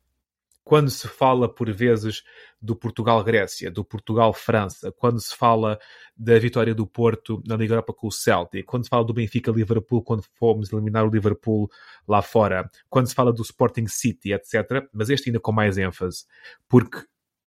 [0.69, 2.21] Quando se fala, por vezes,
[2.61, 5.79] do Portugal-Grécia, do Portugal-França, quando se fala
[6.15, 10.03] da vitória do Porto na Liga Europa com o Celtic, quando se fala do Benfica-Liverpool,
[10.03, 11.67] quando fomos eliminar o Liverpool
[12.07, 14.87] lá fora, quando se fala do Sporting City, etc.
[14.93, 16.25] Mas este ainda com mais ênfase,
[16.67, 16.99] porque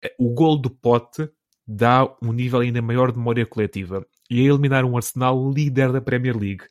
[0.04, 1.30] eh, o gol do Pote
[1.68, 4.04] dá um nível ainda maior de memória coletiva.
[4.32, 6.66] E a eliminar um Arsenal líder da Premier League.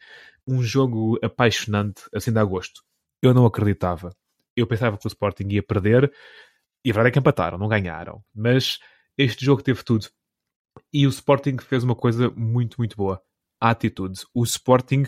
[0.45, 2.83] Um jogo apaixonante, assim de agosto.
[3.23, 4.11] Eu não acreditava.
[4.57, 6.13] Eu pensava que o Sporting ia perder.
[6.85, 8.23] E a verdade é que empataram, não ganharam.
[8.35, 8.79] Mas
[9.17, 10.09] este jogo teve tudo.
[10.93, 13.23] E o Sporting fez uma coisa muito, muito boa.
[13.61, 14.21] A atitude.
[14.35, 15.05] O Sporting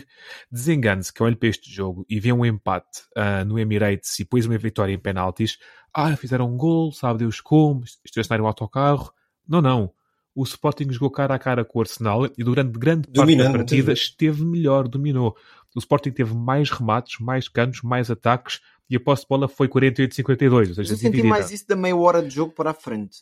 [0.51, 4.45] desengane-se que olha para este jogo e vê um empate ah, no Emirates e depois
[4.45, 5.57] uma vitória em penaltis.
[5.93, 9.11] Ah, fizeram um gol, sabe Deus como, estacionaram o autocarro.
[9.47, 9.93] Não, não.
[10.35, 13.57] O Sporting jogou cara a cara com o Arsenal e durante grande parte Dominando, da
[13.59, 14.03] partida vezes.
[14.05, 15.35] esteve melhor, dominou.
[15.75, 19.67] O Sporting teve mais remates, mais canos, mais ataques e a posse de bola foi
[19.67, 21.27] 48-52, ou Mas seja, eu senti dividida.
[21.29, 23.19] mais isso da meia hora de jogo para a frente.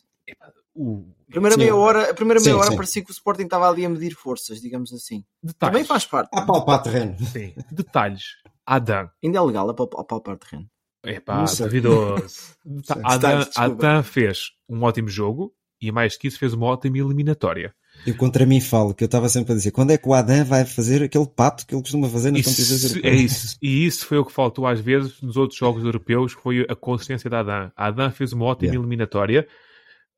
[0.74, 1.04] O...
[1.28, 1.60] A primeira Sim.
[1.60, 2.76] meia hora, a primeira meia Sim, hora sim.
[2.76, 5.22] parecia que o Sporting estava ali a medir forças, digamos assim.
[5.42, 5.72] Detalhes.
[5.72, 6.30] Também faz parte.
[6.34, 7.16] A palpar terreno.
[7.26, 7.54] Sim.
[7.70, 8.24] Detalhes.
[8.64, 9.10] Adam.
[9.22, 10.66] Ainda é legal a pal- a palpar terreno.
[11.04, 12.26] Epá, duvidoso.
[12.64, 13.00] Sim.
[13.04, 13.46] Adam.
[13.56, 17.74] Adam fez um ótimo jogo e mais que isso fez uma ótima eliminatória.
[18.06, 20.44] Eu contra mim falo, que eu estava sempre a dizer, quando é que o Adam
[20.44, 23.32] vai fazer aquele pato que ele costuma fazer nas competições Isso, é europeias?
[23.44, 23.56] isso.
[23.62, 27.28] E isso foi o que faltou às vezes nos outros jogos europeus, foi a consistência
[27.28, 27.70] da Adam.
[27.76, 28.80] A Adam fez uma ótima Yeah.
[28.80, 29.46] eliminatória.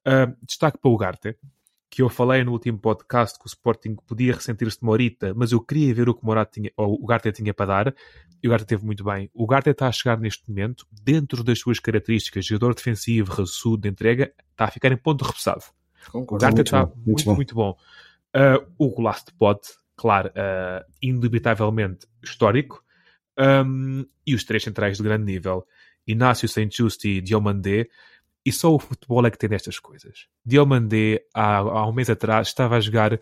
[0.07, 1.35] Ah, destaque para o Ugarte,
[1.95, 5.61] que eu falei no último podcast que o Sporting podia ressentir-se de Morita, mas eu
[5.61, 7.95] queria ver o que o, Morata tinha, ou o Ugarte tinha para dar,
[8.43, 9.31] e o Ugarte teve muito bem.
[9.33, 13.89] O Ugarte está a chegar neste momento, dentro das suas características, jogador defensivo, raçudo, de
[13.89, 15.63] entrega, está a ficar em ponto repousado.
[16.09, 16.43] O Concordo.
[16.43, 17.35] Garte muito está bom, muito muito, bom.
[17.37, 17.77] muito bom.
[18.35, 22.83] Ah, o golaço de Pote, claro, ah, indubitavelmente histórico.
[23.39, 25.65] Um, e os três centrais de grande nível.
[26.07, 27.89] Inácio Saint Just e Diomandé.
[28.45, 30.27] E só o futebol é que tem destas coisas.
[30.45, 33.19] Diomandé, há, há um mês atrás, estava a jogar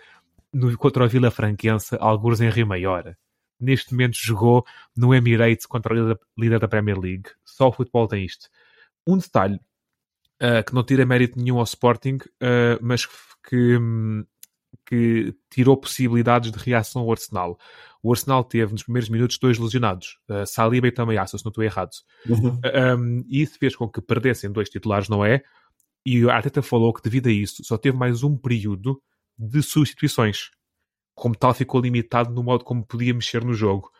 [0.52, 3.16] no, contra o Vila Franquense, alguns em Rio Maior.
[3.60, 7.30] Neste momento jogou no Emirates contra o líder, da Premier League.
[7.44, 8.48] Só o futebol tem isto.
[9.06, 9.60] Um detalhe
[10.42, 13.06] uh, que não tira mérito nenhum ao Sporting, uh, mas
[13.48, 14.24] que, hum,
[14.86, 17.58] que tirou possibilidades de reação ao Arsenal.
[18.02, 21.62] O Arsenal teve nos primeiros minutos dois lesionados, uh, Saliba e Tamayasu, se não estou
[21.62, 21.90] errado.
[22.28, 22.60] Uhum.
[22.98, 25.42] Um, e isso fez com que perdessem dois titulares, não é?
[26.04, 29.00] E a Arteta falou que devido a isso só teve mais um período
[29.38, 30.50] de substituições.
[31.14, 33.90] Como tal, ficou limitado no modo como podia mexer no jogo.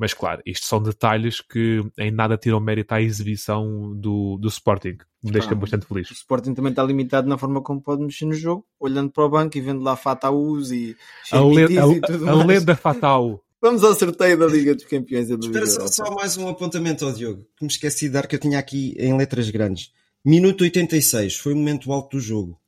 [0.00, 4.96] Mas claro, isto são detalhes que em nada tiram mérito à exibição do, do Sporting.
[5.22, 6.10] Me deixa Ah, bastante O feliz.
[6.10, 9.58] Sporting também está limitado na forma como pode mexer no jogo, olhando para o banco
[9.58, 10.96] e vendo lá Fataús e
[11.30, 12.48] A, le Chemitis e tudo a, a mais.
[12.48, 13.44] lenda fatal.
[13.60, 17.12] Vamos ao sorteio da Liga dos Campeões da Espera só, só mais um apontamento ao
[17.12, 19.92] Diogo, que me esqueci de dar, que eu tinha aqui em letras grandes.
[20.24, 22.58] Minuto 86, foi o momento alto do jogo.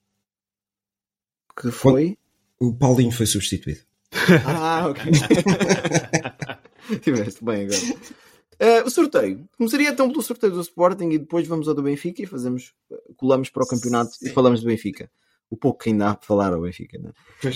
[1.58, 2.18] Que foi?
[2.60, 3.80] O Paulinho foi substituído.
[4.44, 5.10] Ah, ok.
[7.02, 7.80] Tiveste bem agora.
[8.58, 9.48] Eh, o sorteio.
[9.56, 12.72] Começaria então pelo sorteio do Sporting e depois vamos ao do Benfica e fazemos,
[13.16, 15.10] colamos para o campeonato e falamos do Benfica.
[15.50, 16.98] O pouco que ainda há para falar ao Benfica.
[16.98, 17.12] Não é?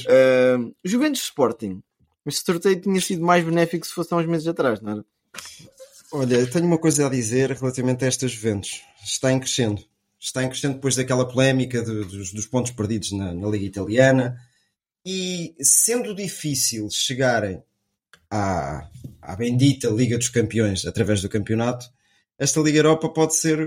[0.09, 1.83] Eh, Juventus Sporting.
[2.27, 5.05] Este sorteio tinha sido mais benéfico se fosse há uns meses atrás, não era?
[6.13, 8.83] Olha, tenho uma coisa a dizer relativamente a estas Juventus.
[9.05, 9.83] Está em crescendo.
[10.19, 14.37] Está em crescendo depois daquela polémica de- dos, dos pontos perdidos na, na Liga Italiana.
[15.05, 17.63] E sendo difícil chegarem
[18.31, 18.89] à,
[19.23, 21.87] à bendita Liga dos Campeões através do campeonato,
[22.39, 23.59] esta Liga Europa pode ser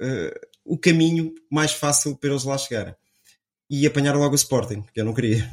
[0.00, 2.94] eh, o caminho mais fácil para eles lá chegarem.
[3.70, 5.50] E apanhar logo o Sporting, que eu não queria.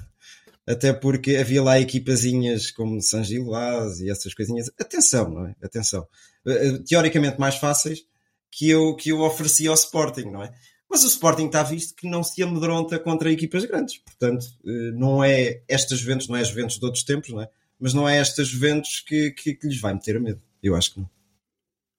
[0.67, 4.71] Até porque havia lá equipazinhas como San Gilvaz e essas coisinhas.
[4.79, 5.55] Atenção, não é?
[5.61, 6.07] Atenção.
[6.47, 8.03] Eh, eh, Teoricamente mais fáceis
[8.49, 10.53] que eu, que eu oferecia ao Sporting, não é?
[10.89, 13.97] Mas o Sporting está visto que não se amedronta contra equipas grandes.
[13.97, 14.45] Portanto,
[14.93, 17.49] não é estas Juventus, não é as Juventus de outros tempos, não é?
[17.79, 20.41] Mas não é estas Juventus que, que, que lhes vai meter a medo.
[20.63, 21.09] Eu acho que não.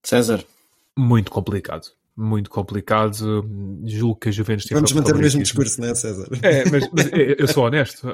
[0.04, 0.44] César.
[0.98, 1.88] Muito complicado.
[2.16, 3.44] muito complicado.
[3.84, 6.26] Julgo que a Juventus tem Vamos manter o mesmo discurso, não é, César?
[6.42, 8.08] É, mas, mas eu eu sou honesto.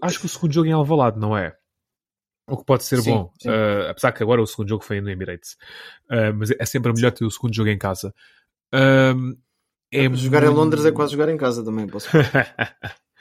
[0.00, 1.56] Acho que o segundo jogo é em Alvalade, não é?
[2.48, 3.32] O que pode ser Sim, bom.
[3.40, 3.48] sim.
[3.48, 5.52] Uh, apesar que agora o segundo jogo foi no Emirates.
[6.10, 8.14] Uh, mas é sempre melhor ter o segundo jogo em casa.
[8.72, 9.36] Um,
[9.92, 11.86] é Jogar em muito- Londres é quase jogar em casa também.
[11.86, 12.08] Posso...
[12.16, 12.20] É-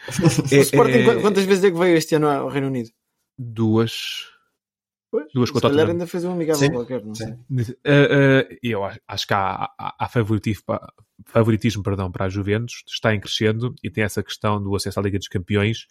[0.58, 2.90] o Sporting, é- qu- quantas vezes é que veio este ano ao Reino Unido?
[3.38, 4.30] Duas.
[5.10, 5.88] Pois, Duas com o Tottenham.
[5.90, 7.28] ainda fez um amigável Sim, qualquer, não sei.
[7.28, 7.34] sim.
[7.52, 10.64] Uh, uh, eu acho, acho que há, há, há favoritismo,
[11.26, 15.04] favoritismo perdão, para a Juventus, está em crescendo e tem essa questão do acesso à
[15.04, 15.86] Liga dos Campeões.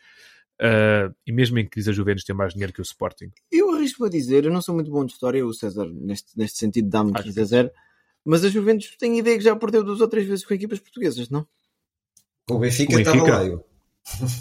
[0.59, 3.31] Uh, e mesmo em crise, a Juventus tem mais dinheiro que o Sporting.
[3.51, 6.59] Eu arrisco a dizer, eu não sou muito bom de história, o César, neste, neste
[6.59, 7.71] sentido, dá-me Acho 15 a 0,
[8.25, 11.29] mas a Juventus tem ideia que já perdeu duas ou três vezes com equipas portuguesas,
[11.31, 11.47] não?
[12.51, 13.17] O Benfica O Benfica?
[13.19, 13.45] estava lá.
[13.47, 13.70] Eu.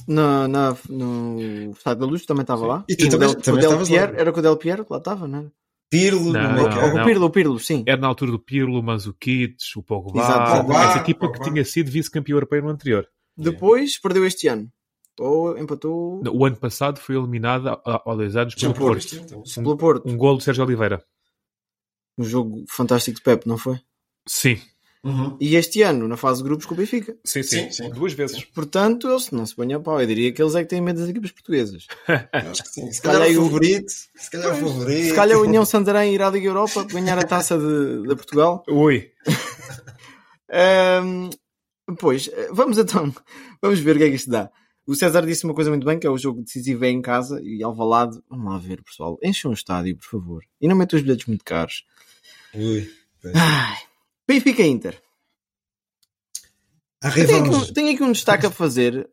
[0.07, 2.85] Na, na, no Estado da Luz também estava lá.
[2.89, 4.19] E tu o também- Del, também o Del estavas lá.
[4.19, 5.51] Era com o Del Piero que lá estava, não era?
[5.91, 6.97] Pirlo, Não, meio não, campo.
[7.01, 7.83] o Pirlo, o Pirlo, sim.
[7.87, 10.61] Era na altura do Pirlo, o Mandzukic, o Pogba, Exato.
[10.61, 11.43] Pogba, essa equipa Pogba.
[11.43, 13.07] que tinha sido vice-campeão europeu no anterior.
[13.35, 14.71] Depois perdeu este ano.
[15.19, 19.15] Ou empatou O ano passado foi eliminado há, há dois anos pelo por Porto.
[19.15, 19.43] então.
[19.55, 20.07] pelo Porto.
[20.07, 21.03] Um gol do Sérgio Oliveira.
[22.17, 23.79] Um jogo fantástico de Pep, não foi?
[24.27, 24.59] Sim.
[25.01, 25.37] Uhum.
[25.39, 27.15] E este ano, na fase de grupos, com o Benfica.
[27.23, 27.57] Sim, sim.
[27.65, 27.89] Sim, sim.
[27.91, 28.43] Duas vezes.
[28.43, 30.01] Portanto, eles não se ponham a pau.
[30.01, 31.87] Eu diria que eles é que têm medo das equipas portuguesas.
[32.07, 32.91] Eu Acho que sim.
[32.91, 33.89] Se calhar calhar o- o favorito.
[33.91, 35.05] Se calhar o favorito.
[35.07, 38.63] Se calhar a União Santarém irá à Liga Europa ganhar a taça de, de Portugal.
[38.67, 39.09] Ui.
[40.51, 41.29] Ahm,
[41.99, 43.13] pois, vamos então,
[43.61, 44.49] vamos ver o que é que isto dá.
[44.85, 47.39] O César disse uma coisa muito bem, que é o jogo decisivo é em casa
[47.43, 48.19] e Alvalade.
[48.27, 49.19] Vamos lá ver, pessoal.
[49.23, 50.43] Enchem um estádio, por favor.
[50.59, 51.85] E não metam os bilhetes muito caros.
[52.55, 52.89] Ui.
[53.21, 53.35] pois.
[53.35, 53.77] Ai.
[54.29, 55.01] Benfica Inter.
[57.01, 59.09] Tenho, aqui um, tenho aqui um destaque a fazer.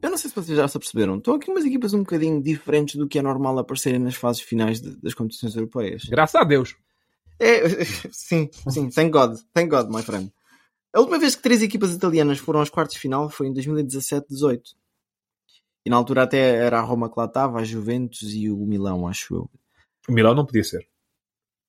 [0.00, 1.18] Eu não sei se vocês já se aperceberam.
[1.18, 4.80] Estão aqui umas equipas um bocadinho diferentes do que é normal aparecerem nas fases finais
[4.80, 6.04] de- das competições europeias.
[6.04, 6.74] Graças a Deus.
[7.38, 7.60] É,
[8.10, 10.32] sim, sim, thank God, thank God, my friend.
[10.94, 14.62] A última vez que três equipas italianas foram aos quartos de final foi em 2017-18.
[15.84, 19.06] E na altura até era a Roma que lá estava, a Juventus e o Milão,
[19.06, 19.50] acho eu.
[20.08, 20.88] O Milão não podia ser.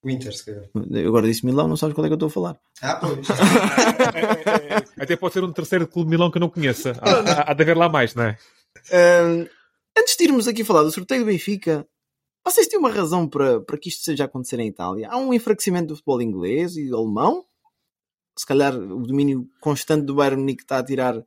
[0.04, 0.64] O Inter, se calhar.
[0.92, 2.60] Eu agora disse Milão, não sabes qual é que eu estou a falar.
[2.82, 3.26] Ah, pois.
[5.00, 6.94] Até pode ser um terceiro clube de Milão que eu não conheça.
[7.02, 7.10] Há,
[7.42, 8.38] há- há de haver lá mais, não é?
[8.92, 9.48] Ahm,
[9.98, 11.88] antes de irmos aqui falar do sorteio do Benfica,
[12.46, 15.08] vocês têm uma razão para, para que isto esteja a acontecer em Itália?
[15.10, 17.46] Há um enfraquecimento do futebol inglês e alemão?
[18.38, 21.24] Se calhar o domínio constante do Bayern Munique está a tirar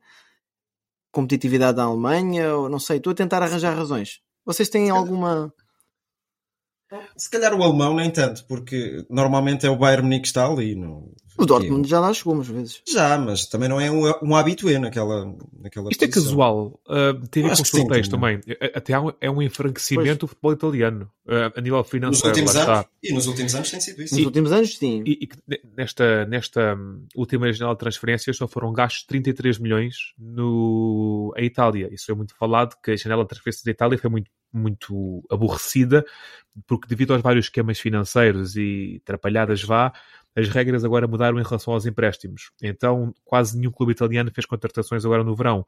[1.11, 2.53] competitividade da Alemanha?
[2.55, 4.19] Ou não sei, estou a tentar arranjar razões.
[4.45, 5.51] Vocês têm alguma...
[7.15, 10.75] Se calhar o alemão nem tanto, porque normalmente é o Bayern Munique que está ali.
[10.75, 11.11] Não...
[11.37, 12.81] O Dortmund já lá chegou umas vezes.
[12.87, 15.25] Já, mas também não é um, um habitué naquela,
[15.59, 16.29] naquela Isto é posição.
[16.29, 16.79] casual.
[16.87, 18.39] Uh, tem a ver com sim, sorteios também.
[18.73, 21.11] Até há um, é um enfraquecimento do futebol italiano.
[21.27, 22.89] uh, a nível Nos financeiro, últimos lá anos, está.
[23.03, 24.15] e nos últimos anos tem sido isso.
[24.15, 25.03] Nos últimos anos, sim.
[25.05, 31.33] E, e nesta, nesta hum, última janela de transferências só foram gastos 33 milhões no,
[31.37, 31.89] a Itália.
[31.91, 36.05] Isso foi muito falado, que a janela de transferências da Itália foi muito, muito aborrecida,
[36.65, 39.93] porque devido aos vários esquemas financeiros e atrapalhadas vá,
[40.37, 42.51] as regras agora mudaram em relação aos empréstimos.
[42.61, 45.65] Então quase nenhum clube italiano fez contratações agora no verão.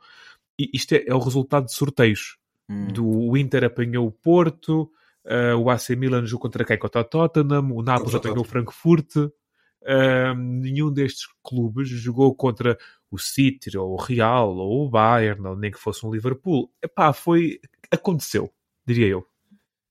[0.59, 2.37] E isto é, é o resultado de sorteios.
[2.69, 2.87] Hum.
[2.87, 4.91] Do, o Inter apanhou o Porto,
[5.25, 6.77] uh, o AC Milan jogou contra quem?
[6.77, 9.15] Contra o Tottenham, o Nápoles apanhou o Frankfurt.
[9.15, 12.77] Uh, nenhum destes clubes jogou contra
[13.09, 16.71] o City, ou o Real, ou o Bayern, ou nem que fosse um Liverpool.
[16.83, 17.59] Epá, foi...
[17.89, 18.53] aconteceu,
[18.85, 19.25] diria eu.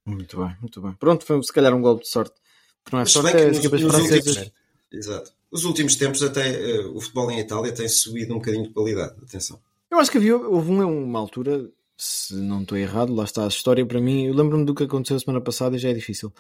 [0.06, 0.92] Muito bem, muito bem.
[0.92, 2.34] Pronto, foi se calhar um golpe de sorte.
[2.92, 3.68] Não é sorte, é que
[4.92, 5.32] nos- últimos- Exato.
[5.50, 9.14] Os últimos tempos até eh, o futebol em Itália tem subido um bocadinho de qualidade.
[9.22, 9.58] Atenção.
[9.90, 13.48] Eu acho que havia, houve uma, uma altura, se não estou errado, lá está a
[13.48, 14.26] história para mim.
[14.26, 16.30] Eu lembro-me do que aconteceu semana passada e já é difícil.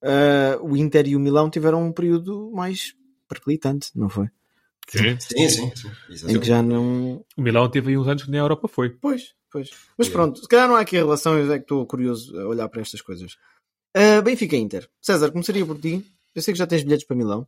[0.00, 2.94] Ah, o Inter e o Milão tiveram um período mais
[3.28, 4.28] perclitante, não foi?
[4.88, 5.16] Sim.
[5.18, 5.72] Sim, sim.
[5.74, 5.88] sim.
[6.08, 6.40] Em Exato.
[6.40, 7.24] que já não.
[7.36, 8.90] O Milão teve aí uns anos que nem a Europa foi.
[8.90, 9.70] Pois, pois.
[9.98, 12.46] Mas pronto, se calhar não há aqui a relação, eu é que estou curioso a
[12.46, 13.36] olhar para estas coisas.
[13.94, 14.88] Ah, Benfica Inter.
[15.00, 16.04] César, começaria por ti.
[16.34, 17.46] Eu sei que já tens bilhetes para Milão.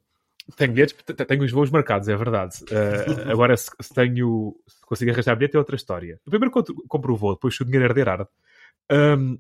[0.57, 0.95] Tenho bilhetes,
[1.27, 2.57] tenho os voos marcados, é verdade.
[2.65, 6.21] Uh, agora, se, se tenho, se consigo arranjar bilhete, é outra história.
[6.25, 6.53] Primeiro
[6.87, 8.29] compro, o voo, depois se o dinheiro herder arde.
[8.93, 9.39] Um,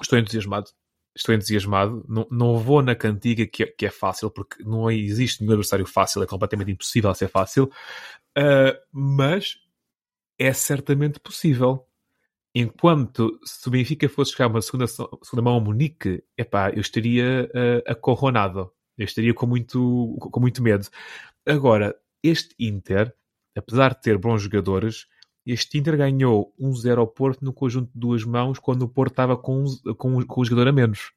[0.00, 0.70] estou entusiasmado.
[1.16, 2.04] Estou entusiasmado.
[2.08, 5.86] Não, não vou na cantiga que é, que é fácil, porque não existe nenhum adversário
[5.86, 7.64] fácil, é completamente impossível ser fácil.
[8.38, 9.56] Uh, mas
[10.38, 11.84] é certamente possível.
[12.54, 17.50] Enquanto se o Benfica fosse chegar uma segunda, segunda mão a Munique, epá, eu estaria
[17.54, 18.72] uh, acorronado.
[18.98, 20.86] Eu estaria com muito, com muito medo.
[21.46, 23.14] Agora, este Inter,
[23.56, 25.06] apesar de ter bons jogadores,
[25.46, 29.36] este Inter ganhou 1-0 ao Porto no conjunto de duas mãos quando o Porto estava
[29.36, 29.64] com,
[29.96, 31.12] com, com um jogador a menos.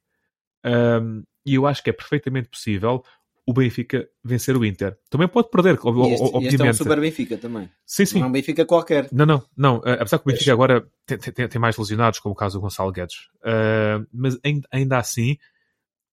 [0.65, 3.03] Um, e eu acho que é perfeitamente possível
[3.45, 4.95] o Benfica vencer o Inter.
[5.09, 6.75] Também pode perder, este, ob- e este é um obviamente.
[6.77, 7.67] super Benfica também.
[7.85, 8.19] Sim, sim.
[8.19, 9.09] Não é um Benfica qualquer.
[9.11, 9.81] Não, não, não.
[9.83, 12.61] Eh, apesar que o Benfica agora tem, tem- tem mais lesionados, como o caso do
[12.61, 13.29] Gonçalo Guedes.
[13.43, 15.37] Eh, mas ainda, ainda assim,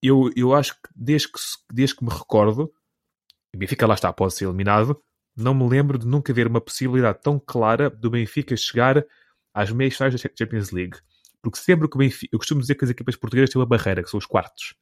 [0.02, 1.38] eu, eu acho que desde, que
[1.72, 2.72] desde que me recordo,
[3.54, 5.00] o Benfica lá está, pode ser eliminado,
[5.36, 9.04] não me lembro de nunca ver uma possibilidade tão clara do Benfica chegar
[9.54, 10.98] às meias finais da Champions League.
[11.40, 12.34] Porque sempre que o Benfica.
[12.34, 14.74] Eu costumo dizer que as equipas portuguesas têm uma barreira, que são os quartos.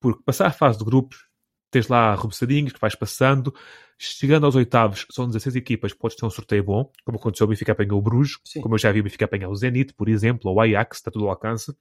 [0.00, 1.26] Porque passar a fase de grupos,
[1.70, 3.52] tens lá repousadinhos que vais passando,
[3.98, 7.72] chegando aos oitavos, são 16 equipas, podes ter um sorteio bom, como aconteceu o Benfica
[7.72, 8.60] apanhou o Bruges, Sim.
[8.60, 11.10] como eu já vi o Benfica apanhar o Zenit, por exemplo, ou o Ajax, está
[11.10, 11.76] tudo ao alcance.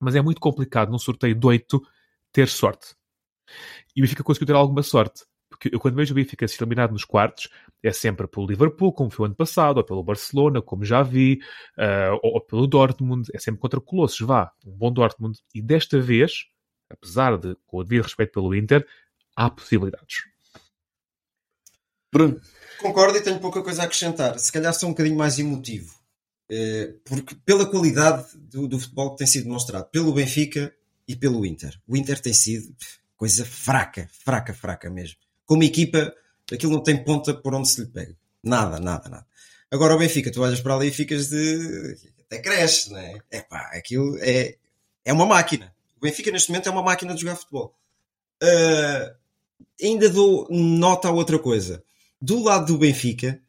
[0.00, 1.82] Mas é muito complicado num sorteio de 8
[2.36, 2.94] ter sorte.
[3.94, 5.24] E o Benfica conseguiu ter alguma sorte.
[5.48, 7.48] Porque eu, quando vejo o Benfica ser eliminado nos quartos,
[7.82, 11.38] é sempre pelo Liverpool, como foi o ano passado, ou pelo Barcelona, como já vi,
[11.78, 15.38] ah, ou, ou pelo Dortmund, é sempre contra Colossos, vá, um bom Dortmund.
[15.54, 16.44] E desta vez,
[16.90, 18.86] apesar de, com o devido respeito pelo Inter,
[19.34, 20.24] há possibilidades.
[22.12, 22.38] Bruno,
[22.78, 24.38] Concordo e tenho pouca coisa a acrescentar.
[24.38, 25.94] Se calhar sou um bocadinho mais emotivo.
[26.50, 30.74] Eh, Porque pela qualidade do, do futebol que tem sido demonstrado pelo Benfica
[31.06, 31.78] e pelo Inter.
[31.86, 32.74] O Inter tem sido
[33.16, 35.16] coisa fraca, fraca, fraca mesmo.
[35.44, 36.12] Como equipa,
[36.52, 38.16] aquilo não tem ponta por onde se lhe pega.
[38.42, 39.26] Nada, nada, nada.
[39.70, 41.96] Agora o Benfica, tu olhas para ali e ficas de.
[42.20, 43.18] até cresce, não é?
[43.30, 44.56] É pá, aquilo é,
[45.04, 45.74] é uma máquina.
[45.96, 47.74] O Benfica neste momento é uma máquina de jogar futebol.
[48.42, 49.14] Ah,
[49.82, 51.82] ainda dou nota a outra coisa.
[52.20, 53.40] Do lado do Benfica,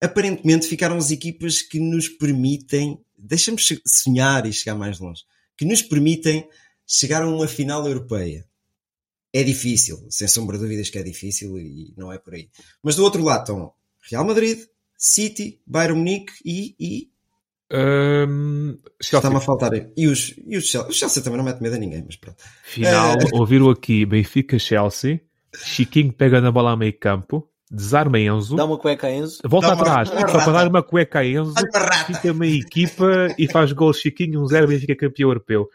[0.00, 5.24] aparentemente ficaram as equipas que nos permitem, deixa-me che- sonhar e chegar mais longe,
[5.56, 6.48] que nos permitem
[6.92, 8.44] chegar a uma final europeia.
[9.32, 12.48] É difícil, sem sombra de dúvidas que é difícil e não é por aí.
[12.82, 13.72] Mas do outro lado estão
[14.10, 14.58] Real Madrid,
[14.98, 17.10] City, Bayern Munique e, e
[19.00, 19.20] Chelsea.
[19.20, 19.70] está-me a faltar.
[19.96, 20.90] E os, e os Chelsea.
[20.90, 22.42] O Chelsea também não mete medo a ninguém, mas pronto.
[22.64, 23.28] Final, Eh.
[23.32, 25.20] ouviram aqui Benfica-Chelsea,
[25.54, 29.38] Chiquinho pega na bola a meio campo, desarma Enzo, dá uma cueca a Enzo.
[29.44, 33.28] volta uma- atrás, uma só para dar uma cueca a Enzo, uma fica meio equipa
[33.38, 35.68] e faz gol Chiquinho, um zero Benfica campeão europeu.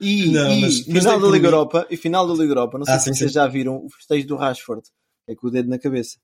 [0.00, 1.44] E, Não, e mas- mas final da Liga mim.
[1.54, 3.34] Europa, e final da Liga Europa, não sei Ah, se sim, vocês sim.
[3.34, 4.82] já viram o festejo do Rashford.
[5.28, 6.16] É com o dedo na cabeça.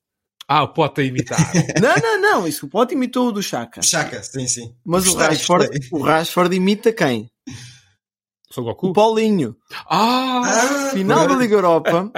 [0.47, 1.39] Ah, o Pote a imitar.
[1.83, 3.83] não, não, não, isso o Pote imitou o do Chaka.
[3.83, 4.75] Chaca, sim, sim.
[4.85, 7.31] Mas o Rashford, o Rashford imita quem?
[8.51, 8.93] Sou O Goku.
[8.93, 9.57] Paulinho.
[9.89, 10.43] Ah!
[10.45, 11.35] Ah, Final da.
[11.35, 12.13] Liga Europa,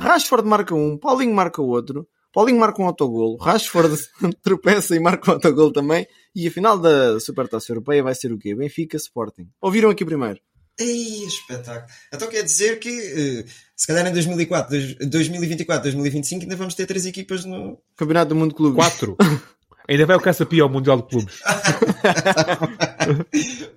[0.00, 3.94] Rashford marca um, Paulinho marca outro, Paulinho marca um autogolo, Rashford
[4.42, 8.38] tropeça e marca um autogolo também, e a final da Supertaça Europeia vai ser o
[8.38, 8.54] quê?
[8.54, 9.48] Benfica Sporting.
[9.60, 10.40] Ouviram aqui primeiro?
[10.78, 11.90] Ei, espetáculo.
[12.12, 13.44] Então quer dizer que eh,
[13.76, 17.78] se calhar em 2004, dois- 2024, 2025 ainda vamos ter três equipas no.
[17.96, 18.76] Campeonato do Mundo Clube.
[18.76, 19.16] Quatro.
[19.90, 21.40] Ainda vai o Caçapia ao Mundial de Clubes.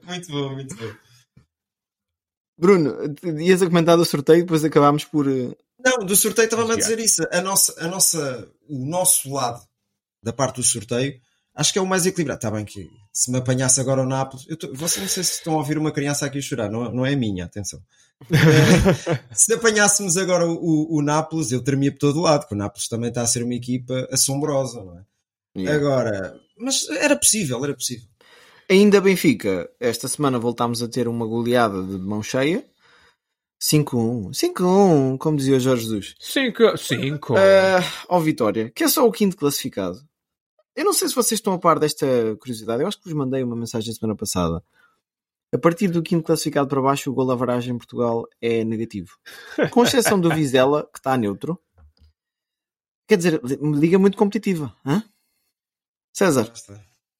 [0.04, 0.92] muito bom, muito bom.
[2.58, 2.96] Bruno,
[3.40, 5.28] ias a comentar do sorteio, depois acabámos por.
[5.28, 7.24] eh, Não, do sorteio estava-me a dizer isso.
[7.32, 9.62] A nossa, a nossa, o nosso lado
[10.22, 11.20] da parte do sorteio
[11.56, 12.38] acho que é o mais equilibrado.
[12.40, 15.34] Está bem que se me apanhasse agora o Nápoles, eu tô, vocês não sei se
[15.34, 17.82] estão a ouvir uma criança aqui chorar, não, não é a minha, atenção.
[19.34, 22.88] Se apanhássemos agora o, o, o Nápoles, eu tremia por todo lado, porque o Nápoles
[22.88, 25.71] também está a ser uma equipa assombrosa, não é?
[25.74, 28.08] Agora, mas era possível, era possível.
[28.69, 32.65] Ainda Benfica, esta semana voltámos a ter uma goleada de mão cheia.
[33.62, 34.32] 5-1.
[34.32, 36.15] 5-1, como dizia o Jorge Jesus.
[36.19, 36.78] Cinco.
[36.78, 37.34] Cinco.
[37.34, 40.00] Uh, ao Vitória, que é só o quinto classificado.
[40.76, 42.06] Eu não sei se vocês estão a par desta
[42.38, 42.82] curiosidade.
[42.82, 44.64] Eu acho que vos mandei uma mensagem semana passada.
[45.54, 49.18] A partir do quinto classificado para baixo, o gol averagem em Portugal é negativo.
[49.72, 51.62] Com exceção do Vizela, que está neutro.
[53.06, 54.74] Quer dizer, liga muito competitiva.
[54.86, 55.04] Hã?
[56.14, 56.52] César.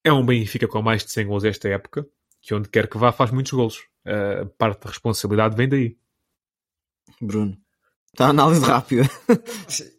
[0.04, 2.08] É um Benfica com mais de 100 gols esta época,
[2.40, 3.84] que onde quer que vá faz muitos gols.
[4.06, 5.98] A parte da responsabilidade vem daí.
[7.20, 7.58] Bruno.
[8.14, 9.10] Está a análise rápida.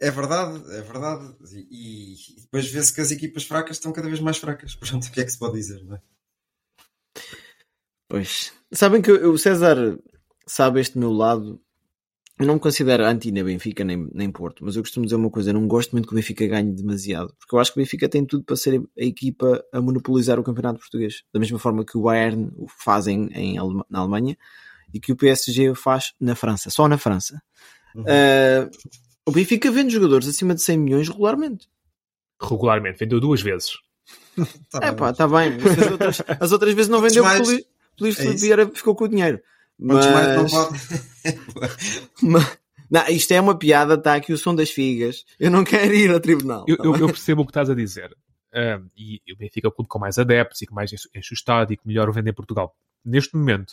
[0.01, 1.35] É verdade, é verdade.
[1.53, 4.75] E, e depois vê-se que as equipas fracas estão cada vez mais fracas.
[4.75, 6.03] Portanto, o que é que se pode dizer, não é?
[8.09, 8.53] Pois.
[8.71, 9.99] Sabem que o César
[10.47, 11.59] sabe este meu lado.
[12.39, 15.31] Eu não me considero anti nem Benfica nem, nem Porto, mas eu costumo dizer uma
[15.31, 17.83] coisa: eu não gosto muito que o Benfica ganhe demasiado, porque eu acho que o
[17.83, 21.85] Benfica tem tudo para ser a equipa a monopolizar o campeonato português, da mesma forma
[21.85, 23.57] que o Bayern o fazem em,
[23.89, 24.37] na Alemanha
[24.93, 27.41] e que o PSG o faz na França, só na França.
[27.95, 28.03] Uhum.
[28.05, 28.71] Uh,
[29.27, 31.69] o Benfica vende jogadores acima de 100 milhões regularmente.
[32.41, 33.71] Regularmente, vendeu duas vezes.
[34.71, 35.57] Tá É bem, pá, mas- está bem.
[35.57, 37.67] As outras, as outras vezes não vendeu mais- porque
[38.01, 38.45] o Luís- é Filipe isso.
[38.45, 39.41] Vieira ficou com o dinheiro.
[39.79, 40.07] Mas-?
[42.23, 42.59] Mas-
[42.91, 45.25] Não, isto é uma piada, está aqui o som das figas.
[45.41, 46.65] Eu não quero ir ao tribunal.
[46.69, 48.15] Eu, tá eu- eu percebo o que estás a dizer.
[48.55, 51.35] Um, e o Benfica é o clube com mais adeptos e que mais enche o
[51.35, 52.77] estádio e que melhor vende em Portugal.
[53.03, 53.73] Neste momento,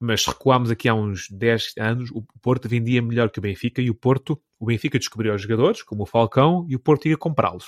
[0.00, 3.90] Mas recuámos aqui há uns 10 anos, o Porto vendia melhor que o Benfica e
[3.90, 7.66] o Porto, o Benfica descobriu os jogadores, como o Falcão, e o Porto ia comprá-los.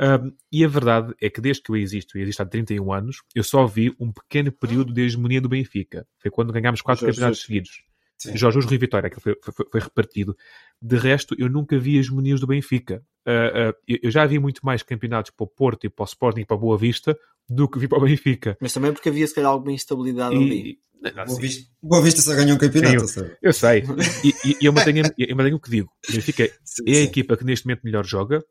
[0.00, 3.22] Um, e a verdade é que desde que eu existo, e existo há 31 anos,
[3.34, 6.06] eu só vi um pequeno período de hegemonia do Benfica.
[6.18, 7.87] Foi quando ganhámos quatro campeonatos seguidos.
[8.18, 8.36] Sim.
[8.36, 10.36] Jorge Rui Vitória, que foi, foi- foi repartido.
[10.82, 13.02] De resto, eu nunca vi hegemonias do Benfica.
[13.26, 16.40] Uh, uh, eu já vi muito mais campeonatos para o Porto e para o Sporting
[16.40, 17.16] e para a Boa Vista
[17.48, 18.56] do que vi para o Benfica.
[18.60, 20.78] Mas também porque havia se calhar alguma instabilidade ali.
[21.02, 23.84] E, não, Boa Vista, Boa Vista só ganhou um campeonato, Eu- eu sei.
[24.24, 25.88] E, e- eu, mantenho, eu mantenho o que digo.
[26.08, 27.02] O Benfica Sim, é a sim.
[27.02, 28.44] equipa que neste momento melhor joga,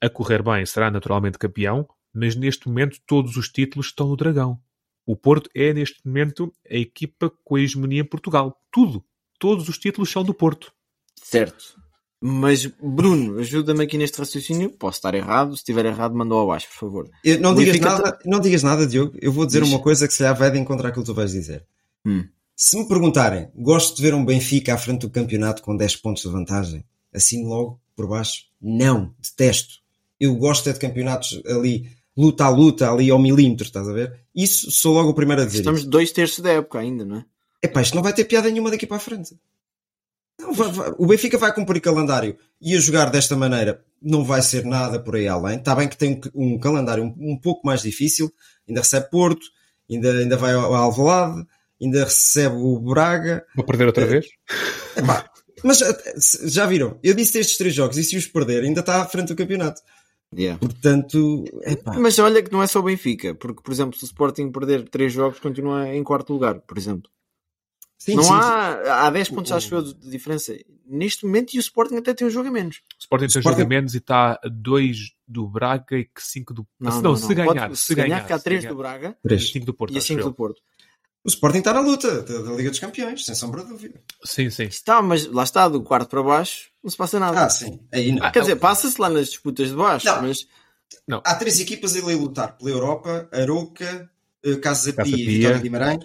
[0.00, 4.58] a correr bem será naturalmente campeão, mas neste momento todos os títulos estão no Dragão.
[5.10, 8.56] O Porto é neste momento a equipa com a hegemonia em Portugal.
[8.70, 9.04] Tudo.
[9.40, 10.72] Todos os títulos são do Porto.
[11.20, 11.74] Certo.
[12.20, 14.70] Mas, Bruno, ajuda-me aqui neste raciocínio.
[14.70, 15.50] Posso estar errado.
[15.56, 17.10] Se estiver errado, manda abaixo, por favor.
[17.24, 19.16] Eu- não, O digas nada, não digas nada, Diogo.
[19.20, 19.70] Eu vou dizer Diz.
[19.72, 21.66] uma coisa que se calhar vai de encontrar aquilo que tu vais dizer.
[22.06, 22.28] Hum.
[22.54, 26.22] Se me perguntarem, gosto de ver um Benfica à frente do campeonato com 10 pontos
[26.22, 28.44] de vantagem, assim logo por baixo?
[28.60, 29.80] Não, detesto.
[30.20, 31.90] Eu gosto é de campeonatos ali,
[32.20, 34.20] luta a luta, ali ao milímetro, estás a ver?
[34.34, 35.58] Isso sou logo o primeiro a dizer.
[35.58, 35.90] Estamos isso.
[35.90, 37.24] dois terços da época ainda, não é?
[37.62, 39.34] Epá, isto não vai ter piada nenhuma daqui para a frente.
[40.40, 44.40] Não, vai- vai- o Benfica vai cumprir calendário e a jogar desta maneira não vai
[44.42, 45.58] ser nada por aí além.
[45.58, 48.32] Está bem que tem um, um calendário um, um pouco mais difícil,
[48.68, 49.46] ainda recebe Porto,
[49.90, 51.44] ainda, ainda vai ao Alvalade,
[51.80, 53.44] ainda recebe o Braga.
[53.54, 54.26] Vou perder outra vez?
[54.96, 55.28] Epá,
[55.62, 55.94] mas eh,
[56.48, 59.28] já viram, eu disse estes três jogos e se os perder ainda está à frente
[59.28, 59.82] do campeonato.
[60.36, 60.58] Yeah.
[60.60, 64.06] Portanto, epá, Mas olha que não é só o Benfica, porque, por exemplo, se o
[64.06, 67.10] Sporting perder três jogos, continua em quarto lugar, por exemplo.
[67.98, 70.56] sim, não sim, há, há 10 pontos, acho eu, de diferença
[70.86, 72.76] neste momento e o Sporting até tem um jogo a menos.
[72.76, 76.54] O Sporting tem Sporting- jogo a menos e está a 2 do Braga e 5
[76.54, 76.66] do...
[76.78, 77.66] Não, se ganhar.
[77.68, 78.72] Pode- se ganhar, fica a se 3 ganhar.
[78.72, 79.50] do Braga E três.
[79.50, 80.24] 5 do Porto, e a acho 5 eu.
[80.26, 80.62] do Porto.
[81.24, 84.00] O Sporting está na luta da, da Liga dos Campeões, sem sombra de dúvida.
[84.24, 84.64] Sim, sim.
[84.64, 87.44] Está, mas lá está, do quarto para baixo, não se passa nada.
[87.44, 87.78] Ah, sim.
[87.92, 88.30] Aí não.
[88.32, 90.22] Quer dizer, passa-se lá nas disputas de baixo, Não.
[90.22, 90.46] mas
[91.24, 94.10] Há três equipas ali a lutar pela Europa: Aroca,
[94.44, 95.26] eh, Casa Casa Pia e.
[95.26, 96.04] Vitória Guimarães.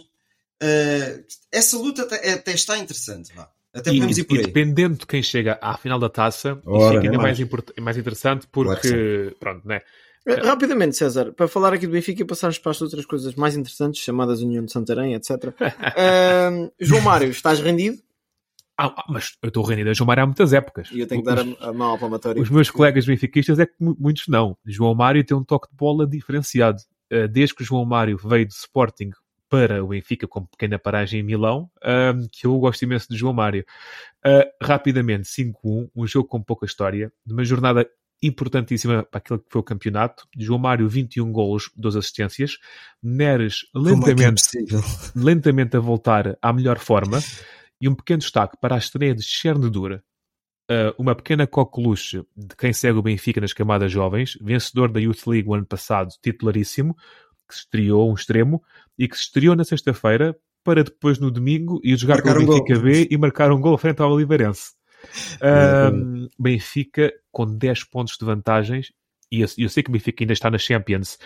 [0.61, 3.33] Eh, essa luta até, até está interessante.
[3.35, 3.49] Vá.
[3.73, 4.45] Até E, podemos ir por e aí.
[4.45, 7.39] dependendo de quem chega à final da taça, Ora, isso nem ainda mais, mais.
[7.39, 9.81] import- mais interessante Claro porque, pronto, né?
[10.27, 13.55] Eh, Rapidamente, César, para falar aqui do Benfica e passarmos para as outras coisas mais
[13.55, 15.53] interessantes, chamadas União de Santarém, etc.
[16.79, 17.97] João Mário, estás rendido?
[18.77, 20.89] Ah, ah, mas eu estou rendido a João Mário há muitas épocas.
[20.91, 22.41] E eu tenho que dar a, a mão ao palmatório.
[22.41, 24.57] Os meus colegas benfiquistas é que mu- muitos não.
[24.65, 26.79] João Mário tem um toque de bola diferenciado.
[27.11, 29.11] Uh, Desde que o João Mário veio do Sporting
[29.47, 33.31] para o Benfica com pequena paragem em Milão, um, que eu gosto imenso de João
[33.31, 33.63] Mário.
[34.25, 37.87] Uh, rapidamente, 5-1, um jogo com pouca história, de uma jornada
[38.21, 40.27] importantíssima para aquele que foi o campeonato.
[40.37, 42.57] João Mário, 21 golos, 12 assistências.
[43.01, 44.81] Neres, é é lentamente, possível?
[45.15, 47.19] lentamente a voltar à melhor forma.
[47.79, 50.03] E um pequeno destaque para a estreia de Chernedura,
[50.67, 55.27] Uh, uma pequena coqueluche de quem segue o Benfica nas camadas jovens, vencedor da Youth
[55.27, 56.95] League o ano passado, titularíssimo,
[57.47, 58.63] que se estreou um extremo
[58.97, 62.41] e que se estreou na sexta-feira para depois no domingo ir jogar Marcar com o
[62.41, 62.55] um gol.
[62.63, 64.71] Benfica B e marcar um gol frente ao Oliveirense.
[65.39, 68.93] Um, Benfica com 10 pontos de vantagens
[69.29, 71.19] e eu, eu sei que o Benfica ainda está na Champions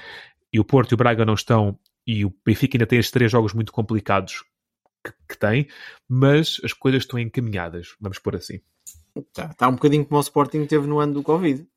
[0.51, 3.31] e o Porto e o Braga não estão e o Benfica ainda tem estes três
[3.31, 4.43] jogos muito complicados
[5.05, 5.67] que, que tem,
[6.07, 8.59] mas as coisas estão encaminhadas, vamos por assim.
[9.15, 11.67] Está tá um bocadinho como o Sporting teve no ano do Covid.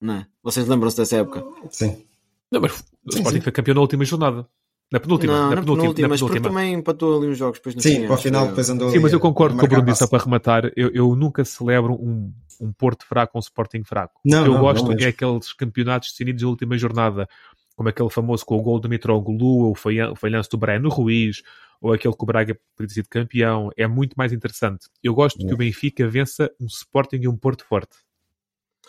[0.00, 0.26] Não é?
[0.42, 1.44] Vocês lembram-se dessa época?
[1.70, 2.04] Sim.
[2.50, 4.48] Não, mas o Sporting foi campeão na última jornada.
[4.92, 5.32] Na penúltima.
[5.32, 6.60] não, na, na penúltima, penúltima, mas porque penúltima.
[6.60, 9.02] também empatou ali uns jogos depois no Sim, para o final depois andou Sim, ali
[9.02, 10.70] mas eu a- concordo com o Bruno só para rematar.
[10.76, 14.20] Eu, eu nunca celebro um, um Porto fraco ou um Sporting fraco.
[14.24, 17.26] Não, eu não, gosto não é aqueles campeonatos decididos na última jornada,
[17.74, 20.90] como aquele famoso com o gol do Mitroglou, ou o falhan- o falhanço do Breno
[20.90, 21.42] Ruiz,
[21.80, 23.70] ou aquele que o Braga podia sido campeão.
[23.76, 24.88] É muito mais interessante.
[25.02, 27.96] Eu gosto que o Benfica vença um Sporting e um Porto forte.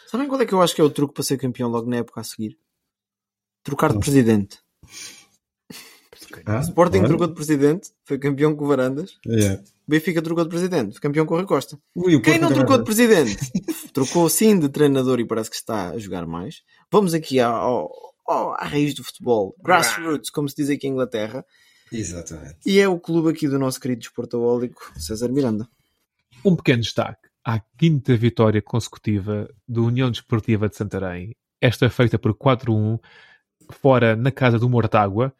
[0.07, 1.95] Sabem qual é que eu acho que é o truque para ser campeão logo na
[1.97, 2.57] época a seguir?
[3.63, 4.01] Trocar de Não.
[6.41, 6.57] Presidente.
[6.57, 9.17] Ah, Sporting trocou de presidente, foi campeão com o Varandas.
[9.25, 9.61] Yeah.
[9.87, 11.77] Benfica trocou de presidente, foi campeão com o Rui Costa.
[11.95, 13.37] Ui, o Quem não trocou de presidente?
[13.93, 16.61] trocou sim de treinador e parece que está a jogar mais.
[16.91, 17.91] Vamos aqui ao,
[18.25, 19.55] ao, à raiz do futebol.
[19.63, 21.45] Grassroots, como se diz aqui em Inglaterra.
[21.91, 22.57] Exatamente.
[22.65, 25.67] E é o clube aqui do nosso querido desportaólico, César Miranda.
[26.43, 31.35] Um pequeno destaque à quinta vitória consecutiva do União Desportiva de Santarém.
[31.61, 32.99] Esta feita por 4-1,
[33.69, 35.33] fora na casa do Mortágua.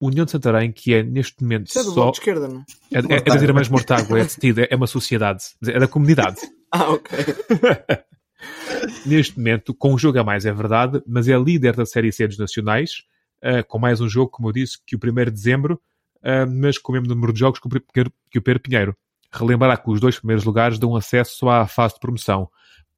[0.00, 2.10] União de Santarém, que é neste momento Isso é do só.
[2.10, 2.64] de esquerda, não é?
[2.92, 4.26] É, é, das Irmãs Mortágua, é,
[4.70, 6.36] é uma sociedade, é da comunidade.
[6.72, 7.16] Ah, ok.
[9.06, 12.26] neste momento, com um jogo a mais, é verdade, mas é líder da Série C
[12.26, 13.02] dos Nacionais,
[13.40, 15.80] eh, com mais um jogo, como eu disse, que o 1 de dezembro,
[16.18, 18.96] uh, mas com o mesmo número de jogos que o, Pedro- que o Pedro Pinheiro.
[19.32, 22.50] Relembrar que os dois primeiros lugares dão acesso à fase de promoção.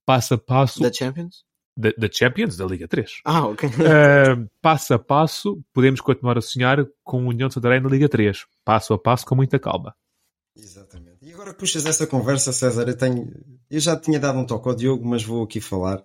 [0.04, 1.44] Passo a passo Da Champions?
[1.78, 3.20] Da, da Champions, da Liga 3.
[3.24, 3.68] Ah, ok.
[3.68, 8.08] Uh, passo a passo, podemos continuar a sonhar com o União de Santarém na Liga
[8.08, 8.46] 3.
[8.64, 9.94] Passo a passo, com muita calma.
[10.56, 11.18] Exatamente.
[11.22, 13.32] E agora puxas essa conversa, César, eu, tenho...
[13.70, 16.02] eu já tinha dado um toque ao Diogo, mas vou aqui falar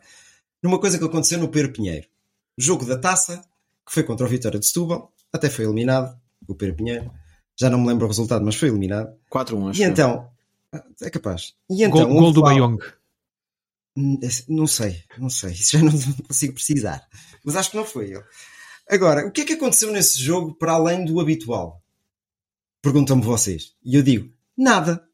[0.62, 2.08] numa coisa que aconteceu no Pedro Pinheiro.
[2.56, 3.44] Jogo da taça,
[3.84, 6.16] que foi contra o Vitória de Setúbal, até foi eliminado,
[6.48, 7.12] o Pedro Pinheiro.
[7.60, 9.12] Já não me lembro o resultado, mas foi eliminado.
[9.32, 9.82] 4-1, acho.
[9.82, 10.30] E então,
[11.02, 11.56] é capaz.
[11.68, 12.78] E então, gol, gol do Bayong.
[13.96, 15.52] Hum, Não sei, não sei.
[15.52, 15.92] Isso já não
[16.28, 17.06] consigo precisar.
[17.44, 18.24] Mas acho que não foi ele.
[18.90, 21.82] Agora, o que é que aconteceu nesse jogo para além do habitual?
[22.82, 23.74] Perguntam-me vocês.
[23.84, 25.08] E eu digo, nada.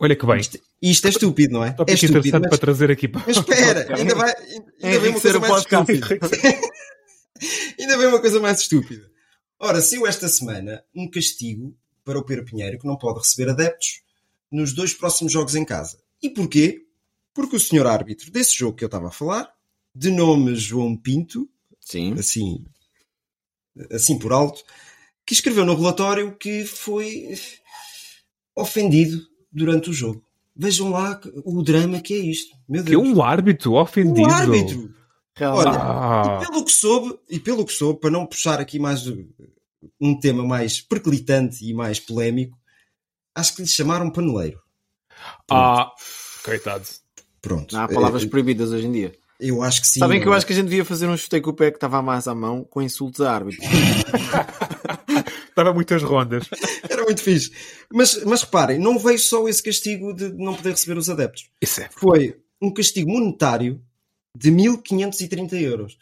[0.00, 0.40] Olha que bem.
[0.40, 1.68] Isto, isto é estúpido, não é?
[1.68, 2.18] É Tópico estúpido.
[2.18, 4.34] interessante Mas, para trazer aqui para mas espera, ainda vai,
[4.82, 6.08] ainda vem uma coisa mais estúpida.
[7.78, 9.10] ainda vem uma coisa mais estúpida.
[9.58, 14.02] Ora, saiu esta semana um castigo para o Pedro Pinheiro que não pode receber adeptos
[14.50, 15.98] nos dois próximos jogos em casa.
[16.22, 16.82] E porquê?
[17.34, 19.52] Porque o senhor árbitro desse jogo que eu estava a falar,
[19.94, 21.48] de nome João Pinto,
[21.80, 22.14] Sim.
[22.14, 22.64] assim,
[23.90, 24.62] assim por alto,
[25.26, 27.34] que escreveu no relatório que foi
[28.56, 29.20] ofendido
[29.50, 30.24] durante o jogo.
[30.56, 32.56] Vejam lá o drama que é isto.
[32.68, 33.08] Meu Que é Deus.
[33.08, 34.28] um árbitro ofendido.
[34.28, 34.94] O árbitro.
[35.40, 39.02] Olha, Ah, e pelo que soube, e pelo que soube, para não puxar aqui mais
[40.00, 42.56] um tema mais perclitante e mais polémico,
[43.34, 44.62] acho que lhe chamaram paneleiro.
[45.50, 45.90] ah,
[46.44, 46.86] coitado.
[47.44, 47.74] Pronto.
[47.74, 49.14] Não há palavras Eh, proibidas hoje em dia.
[49.38, 50.00] Eu acho que sim.
[50.00, 50.36] Sabem que eu é?
[50.36, 52.34] acho que a gente devia fazer um chutei com o pé que estava mais à
[52.34, 53.64] mão com insultos a árbitros.
[55.48, 56.48] Estava muitas rondas.
[56.88, 57.52] Era muito fixe.
[57.92, 61.48] Mas, mas reparem, não veio só esse castigo de não poder receber os adeptos.
[61.62, 61.88] Isso é.
[61.92, 63.80] Foi um castigo monetário
[64.36, 65.96] de 1530 euros.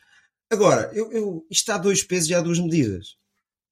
[0.50, 3.16] Agora, eu, eu, isto há dois pesos e há duas medidas.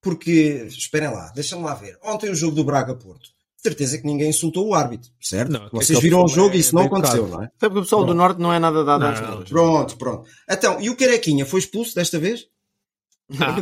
[0.02, 1.96] Porque, esperem lá, deixa-me lá ver.
[2.02, 3.30] Ontem o jogo do Braga-Porto.
[3.62, 5.52] Certeza que ninguém insultou o árbitro, certo?
[5.52, 7.36] Não, Vocês aquele viram o jogo é e isso não aconteceu, educado.
[7.38, 7.50] não é?
[7.60, 9.42] Sabe que o pessoal do Norte não é nada dado às Não.
[9.44, 10.28] Pronto, pronto.
[10.50, 12.46] Então, e o Carequinha foi expulso desta vez?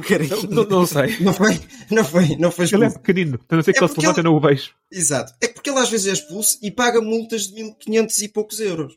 [0.07, 0.31] Quero ir.
[0.49, 1.19] Não, não sei.
[1.21, 1.61] Não foi?
[1.91, 2.99] Não foi, não foi Ele é expulso.
[3.01, 3.41] pequenino.
[3.49, 4.71] A não ser que É ele se levanta, não o vejo.
[4.91, 5.35] Exato.
[5.43, 8.95] É porque ele às vezes é expulso e paga multas de 1500 e poucos euros.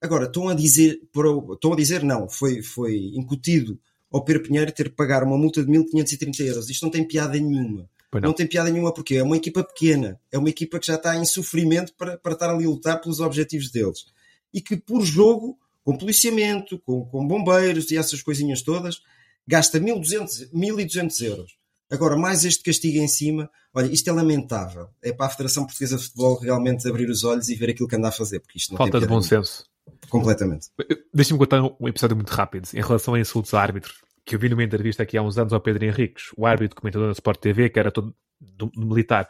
[0.00, 3.78] Agora, estão a dizer, para o- estão a dizer não, foi, foi incutido
[4.12, 6.70] ao Pedro Pinheiro ter que pagar uma multa de 1530 euros.
[6.70, 7.88] Isto não tem piada nenhuma.
[8.20, 8.28] Não.
[8.28, 8.32] não.
[8.32, 11.24] tem piada nenhuma porque é uma equipa pequena, é uma equipa que já está em
[11.24, 14.06] sofrimento para, para estar ali a lutar pelos objetivos deles.
[14.52, 19.00] E que por jogo, com policiamento, com, com bombeiros e essas coisinhas todas,
[19.46, 21.56] gasta 1200, 1200 euros.
[21.90, 24.88] Agora, mais este castigo em cima, olha, isto é lamentável.
[25.02, 27.96] É para a Federação Portuguesa de Futebol realmente abrir os olhos e ver aquilo que
[27.96, 29.28] anda a fazer, porque isto não Falta de bom nenhuma.
[29.44, 29.66] senso.
[30.08, 30.68] Completamente.
[31.12, 34.03] Deixa-me contar um episódio muito rápido em relação a insultos a árbitros.
[34.24, 37.08] Que eu vi numa entrevista aqui há uns anos ao Pedro Henriques, o árbitro comentador
[37.08, 39.28] da Sport TV, que era todo do, do militar.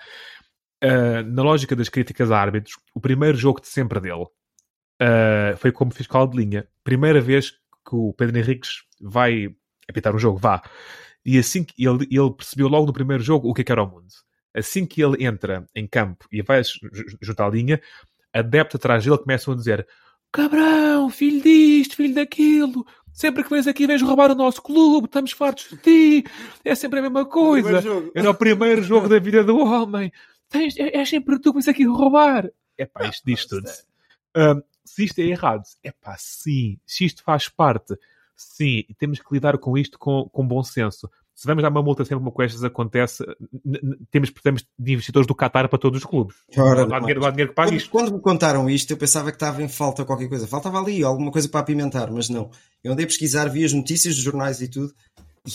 [0.82, 4.26] Ah, na lógica das críticas a árbitros, o primeiro jogo de sempre dele
[5.00, 6.68] ah, foi como fiscal de linha.
[6.82, 9.54] Primeira vez que o Pedro Henriques vai
[9.88, 10.62] apitar um jogo, vá.
[11.24, 13.82] E assim que ele, ele percebeu logo no primeiro jogo o que, é que era
[13.82, 14.06] o mundo.
[14.54, 17.80] Assim que ele entra em campo e vai ju- ju- junto à linha,
[18.32, 19.86] adeptos atrás dele começam a dizer
[20.32, 25.30] cabrão, filho disto, filho daquilo, sempre que vens aqui vens roubar o nosso clube, estamos
[25.32, 26.24] fartos de ti,
[26.64, 27.82] é sempre a mesma coisa.
[28.14, 30.12] Era o primeiro jogo da vida do homem.
[30.50, 32.50] Tens, é, é sempre tu que vens aqui roubar.
[32.76, 33.70] É pá, isto diz tudo.
[34.36, 36.78] Ahm, se isto é errado, é pá, sim.
[36.84, 37.96] Se isto faz parte,
[38.36, 38.84] sim.
[38.88, 41.08] E temos que lidar com isto com, com bom senso.
[41.34, 43.24] Se vamos dar uma multa sempre uma coisa estas acontece,
[44.10, 46.36] temos, precisamos de investidores do Qatar para todos os clubes.
[46.56, 47.90] Ora, não, há dinheiro, não há dinheiro que pague Quando, isto.
[47.90, 50.46] quando me contaram isto, eu pensava que estava em falta qualquer coisa.
[50.46, 52.50] Faltava ali alguma coisa para apimentar, mas não.
[52.84, 54.94] Eu andei a pesquisar, vi as notícias dos jornais e tudo,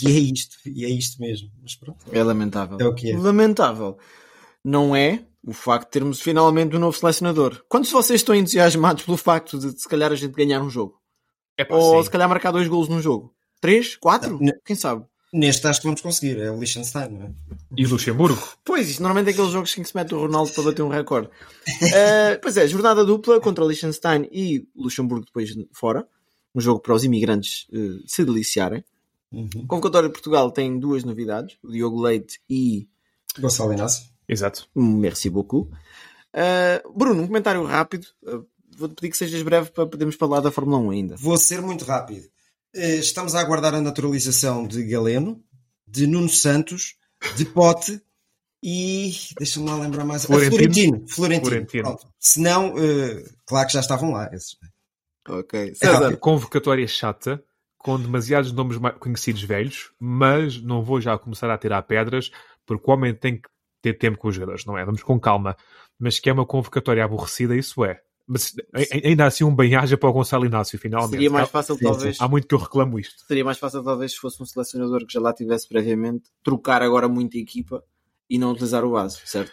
[0.01, 1.49] e é isto, e é isto mesmo.
[1.61, 2.77] Mas pronto, É lamentável.
[2.79, 3.17] é o que é.
[3.17, 3.97] Lamentável.
[4.63, 7.63] Não é o facto de termos finalmente um novo selecionador.
[7.69, 10.99] Quantos de vocês estão entusiasmados pelo facto de se calhar a gente ganhar um jogo?
[11.57, 12.03] É pá, Ou sim.
[12.03, 13.33] se calhar marcar dois golos num jogo?
[13.61, 13.95] Três?
[13.95, 14.37] Quatro?
[14.41, 15.05] Não, Quem sabe?
[15.31, 17.31] Neste acho que vamos conseguir, é o Liechtenstein, não é?
[17.77, 18.41] E Luxemburgo?
[18.63, 20.89] Pois, isto normalmente é aqueles jogos em que se mete o Ronaldo para bater um
[20.89, 21.29] recorde.
[21.93, 26.07] Eh, pois é, jornada dupla contra Liechtenstein e Luxemburgo depois fora.
[26.55, 28.83] Um jogo para os imigrantes eh, se deliciarem.
[29.31, 29.49] Uhum.
[29.55, 31.57] O Convocatório de Portugal tem duas novidades.
[31.63, 32.87] O Diogo Leite e
[33.39, 34.05] Gonçalo Inácio.
[34.27, 34.67] Exato.
[34.75, 35.71] Merci beaucoup.
[36.33, 38.07] Eh, Bruno, um comentário rápido.
[38.25, 38.39] Eh,
[38.79, 41.15] Vou-te pedir que sejas breve para podermos falar da Fórmula 1 ainda.
[41.17, 42.29] Vou ser muito rápido.
[42.73, 45.43] Eh, Estamos a aguardar a naturalização de Galeno,
[45.87, 46.95] de Nuno Santos,
[47.35, 48.01] de Pote
[48.63, 50.25] e deixa-me lá lembrar mais.
[50.25, 51.05] Florentino.
[51.07, 51.07] Florentino.
[51.09, 51.67] Florentino.
[51.67, 51.97] Florentino.
[52.19, 54.29] Se não, eh, claro que já estavam lá.
[54.33, 54.57] esses.
[55.27, 55.69] Ok.
[55.71, 56.17] É César, rápido.
[56.19, 57.43] Convocatória chata,
[57.77, 62.31] com demasiados nomes conhecidos velhos, mas não vou já começar a tirar pedras,
[62.65, 63.47] porque o homem tem que
[63.81, 64.83] ter tempo com os jogadores, não é?
[64.85, 65.55] Vamos com calma.
[65.97, 68.01] Mas que é uma convocatória aborrecida, isso é.
[68.31, 68.53] Mas
[69.03, 71.11] ainda assim um bem-aja para o Gonçalo Inácio, finalmente.
[71.11, 72.17] Seria mais Há- fácil, sim, talvez.
[72.21, 73.25] Há muito que eu reclamo isto.
[73.27, 77.09] Seria mais fácil, talvez, se fosse um selecionador que já lá tivesse previamente, trocar agora
[77.09, 77.83] muita equipa
[78.29, 79.51] e não utilizar o base, certo?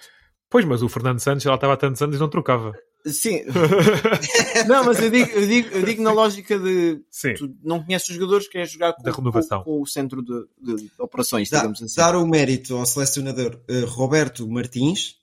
[0.51, 2.73] Pois, mas o Fernando Santos já lá estava há tantos anos e não trocava.
[3.07, 3.41] Sim.
[4.69, 7.35] não, mas eu digo, eu digo, eu digo na lógica de Sim.
[7.35, 9.59] tu não conheces os jogadores, queres jogar com, Da renovação.
[9.63, 10.45] com- com o centro de,
[10.77, 11.97] de operações, Dá- digamos assim.
[11.97, 15.17] dar o mérito ao selecionador eh, Roberto Martins.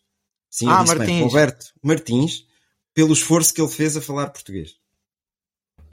[0.49, 1.23] Sim, Ah, disse bem, Martins.
[1.31, 2.45] Roberto Martins,
[2.93, 4.75] pelo esforço que ele fez a falar português.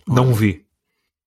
[0.07, 0.66] Não vi.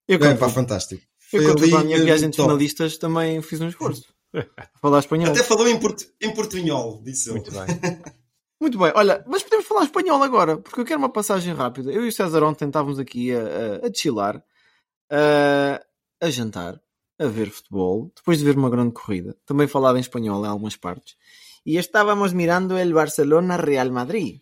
[0.08, 1.02] Eu, É, quando, pá, fantástico.
[1.32, 2.48] eu, Foi quando fui a minha viagem de top.
[2.50, 4.14] finalistas, também fiz um esforço.
[4.82, 5.30] Falar espanhol.
[5.32, 7.40] Até falou em, portu em portunhol, disse ele.
[7.40, 7.66] Muito bem.
[8.60, 11.92] Muito bem, olha, mas podemos falar espanhol agora, porque eu quero uma passagem rápida.
[11.92, 13.40] Eu e o César ontem estávamos aqui a,
[13.84, 14.42] a, a chilar,
[15.12, 15.84] a,
[16.22, 16.80] a jantar,
[17.20, 19.36] a ver futebol, depois de ver uma grande corrida.
[19.46, 21.18] Também falava em espanhol em algumas partes.
[21.66, 24.40] E estávamos mirando el Barcelona Real Madrid,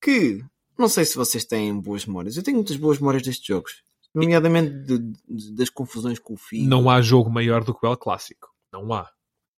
[0.00, 0.42] que
[0.78, 2.36] não sei se vocês têm boas memórias.
[2.36, 3.82] Eu tenho muitas boas memórias destes jogos,
[4.14, 4.98] nomeadamente de-
[5.28, 6.66] de- das confusões com o FIA.
[6.66, 8.48] Não há jogo maior do que o El Clássico.
[8.72, 9.08] Não há.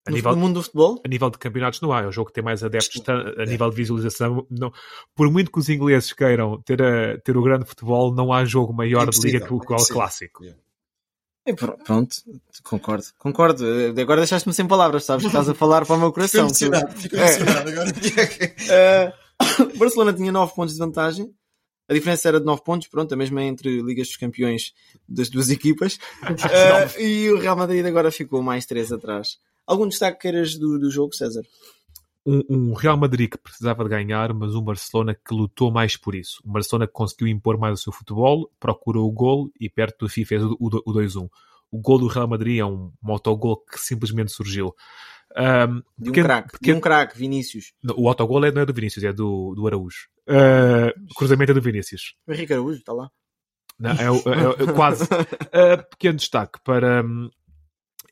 [0.04, 1.00] A no, nível, no mundo do futebol?
[1.04, 2.00] a nível de campeonatos não há.
[2.02, 4.44] É um jogo que tem mais adeptos a nível de visualização.
[4.50, 4.72] Não.
[5.14, 8.72] Por muito que os ingleses queiram ter, a- ter o grande futebol, não há jogo
[8.72, 9.86] maior de liga que o, El.
[9.86, 10.42] Clássico.
[11.46, 12.16] E pr- pronto,
[12.64, 13.64] concordo, concordo.
[14.00, 15.24] Agora deixaste-me sem palavras, sabes?
[15.26, 16.40] Estás a falar para o meu Fico coração.
[16.46, 17.20] emocionado, fico É.
[17.20, 17.92] emocionado agora.
[19.42, 21.34] Uh, Barcelona tinha 9 pontos de vantagem.
[21.88, 24.72] A diferença era de 9 pontos, pronto, a mesma é entre Ligas dos Campeões
[25.08, 25.96] das duas equipas.
[26.22, 29.38] Uh, e o Real Madrid agora ficou mais 3 atrás.
[29.66, 31.42] Algum destaque queiras do, do jogo, César?
[32.24, 36.14] Um, um Real Madrid que precisava de ganhar, mas um Barcelona que lutou mais por
[36.14, 36.40] isso.
[36.44, 40.08] Um Barcelona que conseguiu impor mais o seu futebol, procurou o gol e perto do
[40.08, 41.28] fim fez o, o, o 2-1.
[41.70, 44.74] O gol do Real Madrid é um, um autogol que simplesmente surgiu.
[45.36, 47.72] Um, De um craque, de um craque, Vinícius.
[47.96, 50.08] O autogol é, não é do Vinícius, é do, do Araújo.
[50.28, 52.14] Uh, cruzamento é do Vinícius.
[52.26, 53.10] O Henrique Araújo, está lá.
[53.78, 55.04] Não, é, é- é quase.
[55.04, 57.02] Uh, pequeno destaque para.
[57.02, 57.30] hum,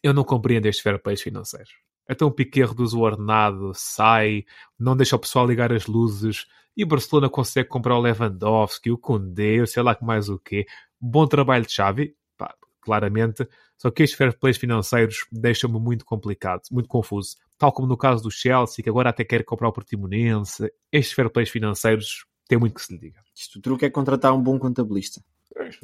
[0.03, 1.71] eu não compreendo estes fair plays financeiros.
[2.09, 4.45] Então o Piquet reduz o ordenado, sai,
[4.79, 6.47] não deixa o pessoal ligar as luzes
[6.77, 10.67] e o Barcelona consegue comprar o Lewandowski, o Koundé, sei lá que mais o quê.
[11.01, 13.47] Bom trabalho de Xavi, pá, claramente.
[13.81, 17.37] Só que estes fair plays financeiros deixam-me muito complicado, muito confuso.
[17.57, 20.71] Tal como no caso do Chelsea, que agora até quer comprar o Portimonense.
[20.93, 23.21] Estes fair plays financeiros têm muito que se lhe diga.
[23.35, 25.25] Isto o truque é contratar um bom contabilista.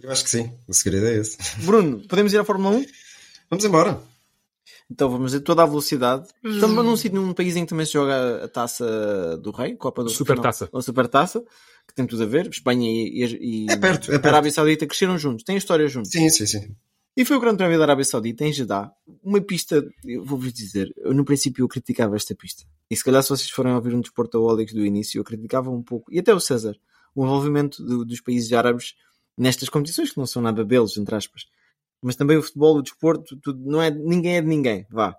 [0.03, 1.39] Eu acho que sim, o segredo é esse.
[1.65, 2.87] Bruno, podemos ir à Fórmula 1?
[3.49, 3.99] Vamos embora.
[4.91, 6.29] Então vamos a toda a velocidade.
[6.45, 10.05] Estamos num sítio, num país em que também se joga a taça do Rei, Copa
[10.05, 10.69] do Supertaça.
[10.71, 11.43] Ou Supertaça,
[11.89, 12.47] que tem tudo a ver.
[12.49, 14.27] Espanha e, e, e É perto, é a perto.
[14.27, 16.11] Arábia Saudita cresceram juntos, têm história juntos.
[16.11, 16.77] Sim, sim, sim.
[17.17, 18.93] E foi o Grande Prémio da Arábia Saudita em Jeddah,
[19.23, 22.65] uma pista, eu vou-vos dizer, eu no princípio eu criticava esta pista.
[22.91, 26.13] E se calhar se vocês forem ouvir um desportaólicos do início, eu criticava um pouco,
[26.13, 26.77] e até o César,
[27.15, 28.95] o envolvimento do- dos países árabes
[29.37, 31.45] nestas competições que não são nada deles, entre aspas.
[32.03, 35.17] Mas também o futebol, o desporto, tudo, não é, ninguém é de ninguém, vá.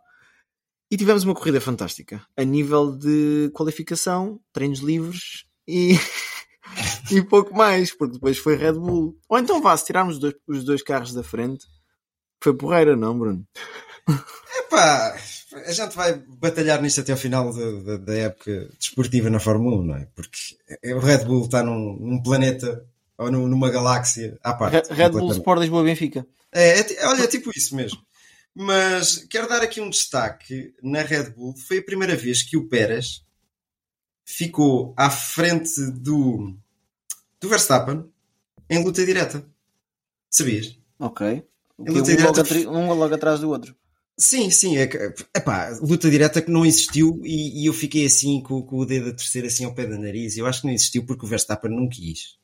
[0.91, 5.93] E tivemos uma corrida fantástica, a nível de qualificação, treinos livres e,
[7.11, 9.17] e pouco mais, porque depois foi Red Bull.
[9.27, 11.65] Ou então vá, se tirarmos os dois, os dois carros da frente,
[12.41, 13.45] foi porreira, não, Bruno?
[14.59, 15.17] Epá,
[15.65, 19.77] a gente vai batalhar nisto até ao final da, da- da época desportiva na Fórmula
[19.77, 20.07] 1, não é?
[20.15, 20.37] Porque
[20.93, 22.85] o Red Bull está num, num planeta
[23.17, 24.93] ou num- numa galáxia à parte.
[24.93, 25.31] Red, Bull.
[25.31, 26.25] Sport Lisboa Benfica.
[26.51, 27.99] É, é olha, é tipo isso mesmo.
[28.55, 31.55] Mas quero dar aqui um destaque na Red Bull.
[31.57, 33.23] Foi a primeira vez que o Pérez
[34.25, 36.55] ficou à frente do,
[37.39, 38.05] do Verstappen
[38.69, 39.45] em luta direta.
[40.29, 40.77] Sabias?
[40.99, 41.43] Ok.
[41.83, 43.75] Tem um, logo atri- um logo atrás do outro.
[44.19, 44.77] Sim, sim.
[44.77, 44.97] É, que-
[45.35, 49.09] epá, luta direta que não existiu e, e eu fiquei assim com, com o dedo
[49.09, 50.37] a terceiro assim ao pé da nariz.
[50.37, 52.35] Eu acho que não existiu porque o Verstappen não quis.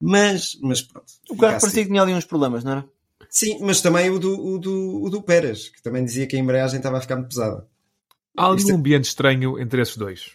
[0.00, 1.06] Mas, mas pronto.
[1.30, 1.66] O carro assim.
[1.66, 2.88] parecia que tinha ali uns problemas, não era?
[3.30, 6.38] Sim, mas também o do, o, do, o do Pérez, que também dizia que a
[6.38, 7.66] embreagem estava a ficar muito pesada.
[8.36, 10.32] Há ali Isto é- um ambiente estranho entre esses dois.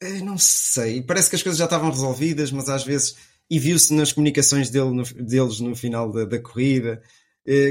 [0.00, 3.16] Eu não sei, parece que as coisas já estavam resolvidas, mas às vezes,
[3.50, 7.02] e viu-se nas comunicações dele, no- deles no final da, da corrida, eh,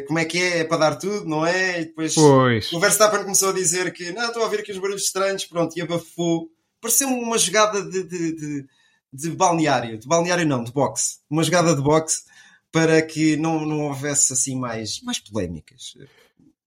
[0.08, 1.82] como é que é, é para dar tudo, não é?
[1.82, 2.72] E depois Pois.
[2.74, 5.78] o Verstappen começou a dizer que não, estou a ouvir aqui os barulhos estranhos, pronto,
[5.78, 6.50] e abafou.
[6.82, 8.66] Pareceu uma jogada de, de, de,
[9.14, 12.24] de balneário, de balneário não, de boxe, uma jogada de boxe
[12.72, 15.96] para que não, não houvesse assim mais, mais polémicas.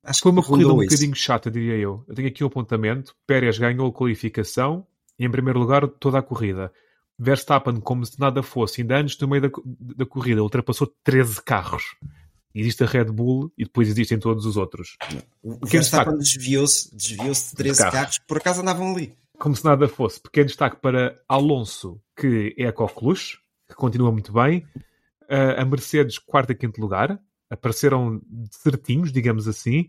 [0.02, 0.90] Acho Foi que uma corrida um isso.
[0.90, 2.04] bocadinho chata, diria eu.
[2.08, 3.14] Eu tenho aqui um apontamento.
[3.26, 4.84] Pérez ganhou a qualificação
[5.18, 6.72] e, em primeiro lugar, toda a corrida.
[7.16, 9.50] Verstappen, como se nada fosse, ainda antes do meio da,
[9.96, 11.94] da corrida, ultrapassou 13 carros.
[12.54, 14.96] Existe a Red Bull e depois existem todos os outros.
[15.42, 17.94] O Pequeno Verstappen desviou-se desviou de 13 carros.
[17.94, 19.16] carros que por acaso andavam ali.
[19.38, 20.20] Como se nada fosse.
[20.20, 23.38] Pequeno destaque para Alonso, que é a Coqueluche,
[23.68, 24.66] que continua muito bem.
[25.22, 27.18] Uh, a Mercedes, quarto e quinto lugar.
[27.50, 29.88] Apareceram certinhos, digamos assim.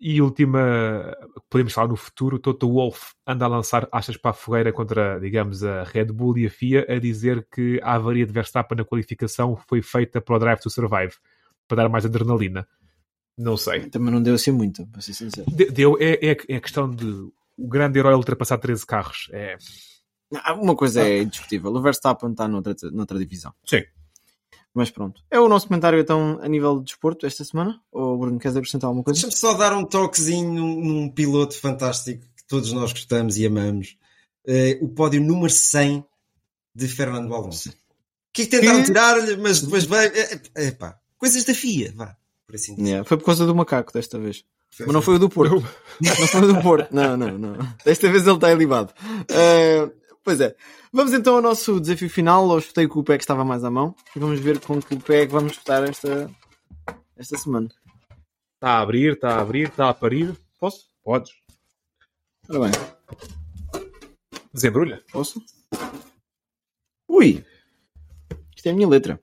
[0.00, 1.16] E última,
[1.50, 5.64] podemos falar no futuro, Toto Wolff anda a lançar achas para a fogueira contra, digamos,
[5.64, 9.56] a Red Bull e a FIA, a dizer que a avaria de Verstappen na qualificação
[9.66, 11.14] foi feita para o Drive to Survive,
[11.68, 12.66] para dar mais adrenalina.
[13.36, 13.88] Não sei.
[13.88, 15.48] Também não deu assim muito, para ser sincero.
[15.54, 17.04] De- Deu, é, é, é a questão de
[17.56, 19.28] o grande herói ultrapassar 13 carros.
[19.32, 19.56] É,
[20.60, 21.70] Uma coisa é indiscutível.
[21.72, 23.52] O Verstappen está noutra, noutra divisão.
[23.64, 23.82] Sim.
[24.74, 25.22] Mas pronto.
[25.30, 27.80] É o nosso comentário então a nível de desporto esta semana?
[27.90, 29.20] Ou Bruno, queres acrescentar alguma coisa?
[29.20, 33.96] Deixa-me só dar um toquezinho num, num piloto fantástico que todos nós gostamos e amamos.
[34.46, 36.04] Eh, o pódio número 100
[36.74, 37.72] de Fernando Alonso.
[38.32, 40.12] Que tentaram Que- tirar-lhe, mas depois veio.
[40.14, 42.16] É, é, é, pá, coisas da FIA, vá.
[42.46, 42.88] Por assim dizer.
[42.88, 44.44] Yeah, Foi por causa do macaco desta vez.
[44.80, 45.62] Mas não foi o do Porto.
[46.00, 46.94] Não foi o do Porto.
[46.94, 47.56] Não, não, não.
[47.84, 48.92] Desta vez ele está ilibado.
[49.28, 49.90] Eh,
[50.22, 50.54] pois é.
[50.92, 52.50] Vamos então ao nosso desafio final.
[52.52, 53.94] Eu chutei com o pé que estava mais à mão.
[54.14, 56.30] E vamos ver com que pé é que vamos votar esta,
[57.16, 57.68] esta semana.
[58.54, 60.36] Está a abrir, está a abrir, está a parir.
[60.58, 60.88] Posso?
[61.02, 61.32] Podes.
[62.48, 62.70] Ora bem.
[64.52, 65.02] Desembrulha.
[65.12, 65.42] Posso?
[67.08, 67.44] Ui!
[68.56, 69.20] Isto é a minha letra.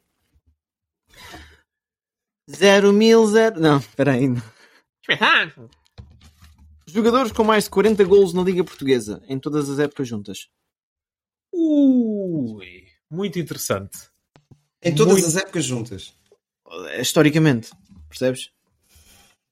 [2.49, 3.59] Zero mil zero.
[3.59, 4.27] Não, espera aí.
[6.87, 10.47] Jogadores com mais de 40 golos na Liga Portuguesa, em todas as épocas juntas.
[11.51, 13.97] Ui, muito interessante.
[14.81, 16.13] Em todas Muito- as épocas juntas.
[16.89, 17.71] Eh, Historicamente,
[18.07, 18.51] percebes?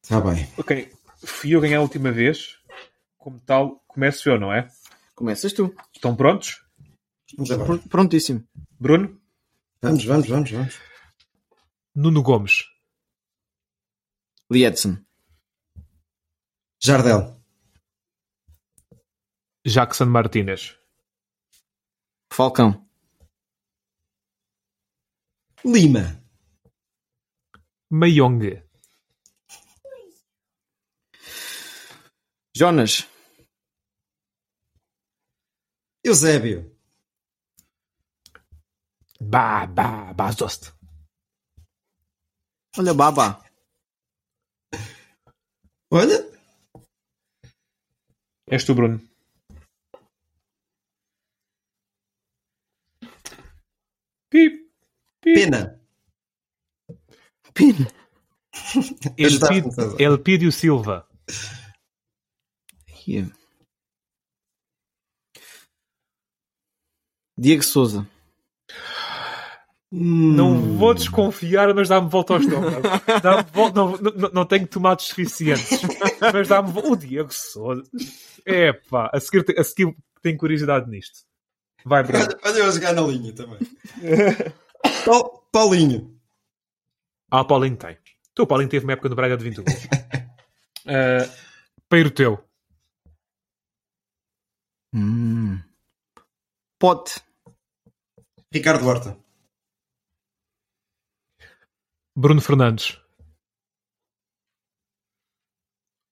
[0.03, 0.47] Está bem.
[0.57, 0.91] Ok,
[1.25, 2.57] fui eu ganhar a última vez.
[3.17, 4.67] Como tal, começo eu, não é?
[5.15, 5.73] Começas tu.
[5.93, 6.61] Estão prontos?
[7.89, 8.43] Prontíssimo.
[8.79, 9.19] Bruno?
[9.81, 10.79] Vamos, vamos, vamos, vamos.
[11.95, 12.63] Nuno Gomes.
[14.49, 15.05] Lee Edson.
[16.81, 17.41] Jardel.
[19.65, 20.77] Jackson Martínez.
[22.31, 22.87] Falcão.
[25.63, 26.21] Lima.
[27.89, 28.61] Mayong.
[32.55, 33.07] Jonas.
[36.03, 36.69] Eusébio.
[39.21, 40.73] Bah, bah, Bazost.
[42.77, 43.52] Olha, Baba.
[45.93, 46.19] Olha.
[48.47, 48.99] És tu, Bruno.
[54.31, 54.53] Pip.
[55.23, 55.35] Pip.
[55.35, 55.61] Pena.
[59.17, 59.97] Elpid- César.
[59.99, 61.07] Elpidio Silva.
[63.07, 63.25] Ia.
[67.37, 68.07] Diego Souza.
[69.95, 72.81] Não vou desconfiar, mas dá-me volta ao estômago.
[73.21, 75.69] Dá-me vol- não, não, não tenho tomates suficientes.
[76.33, 77.83] Mas dá-me vol- O Diego Souza.
[78.43, 81.19] É pá, a seguir, a seguir tenho curiosidade nisto.
[81.85, 82.25] Vai, Bruno.
[82.43, 83.59] Olha, eu a jogar na linha também.
[85.05, 86.19] Paul- Paulinho.
[87.29, 87.95] Ah, o Paulinho tem.
[88.33, 89.83] Tu, o Paulinho teve uma época no Braga de 20 gols.
[90.87, 91.31] Uh,
[91.87, 92.43] Peiro teu.
[94.91, 95.59] Hum.
[96.79, 97.21] Pote.
[98.51, 99.17] Ricardo Horta.
[102.15, 102.99] Bruno Fernandes.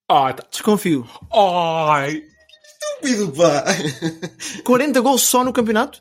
[0.08, 0.46] Ah, tá.
[0.50, 1.06] Desconfio.
[1.32, 2.22] Ai,
[3.00, 3.64] Estúpido, pá.
[4.64, 6.00] 40 gols só no campeonato?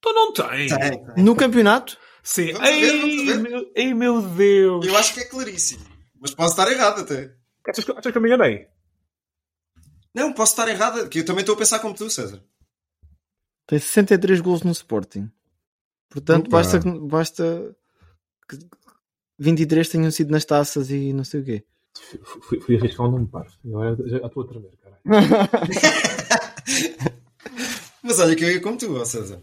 [0.00, 0.72] tu não tens.
[1.16, 1.96] No campeonato?
[2.22, 2.52] Sim.
[2.52, 3.38] Vamos Ei, ver.
[3.40, 4.86] meu, ei, meu Deus.
[4.86, 5.84] Eu acho que é claríssimo.
[6.20, 7.34] Mas posso estar errado até.
[7.68, 8.68] Achas que, achas que eu me enganei?
[10.14, 11.08] Não, posso estar errado.
[11.08, 12.42] Que eu também estou a pensar como tu, César.
[13.66, 15.30] Tem 63 gols no Sporting.
[16.10, 16.58] Portanto, Opa.
[16.58, 17.76] basta, basta
[18.48, 18.58] que
[19.42, 21.64] 23 tenham sido nas taças e não sei o quê.
[22.22, 23.46] Fui, fui arriscar um nome par.
[23.64, 25.02] Agora já estou a tremer, caralho.
[28.02, 29.42] Mas olha que eu ia como tu, ó César.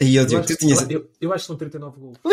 [0.00, 0.88] Aí eu digo, tu tinhas.
[0.90, 2.18] eu, eu acho que são 39 gols.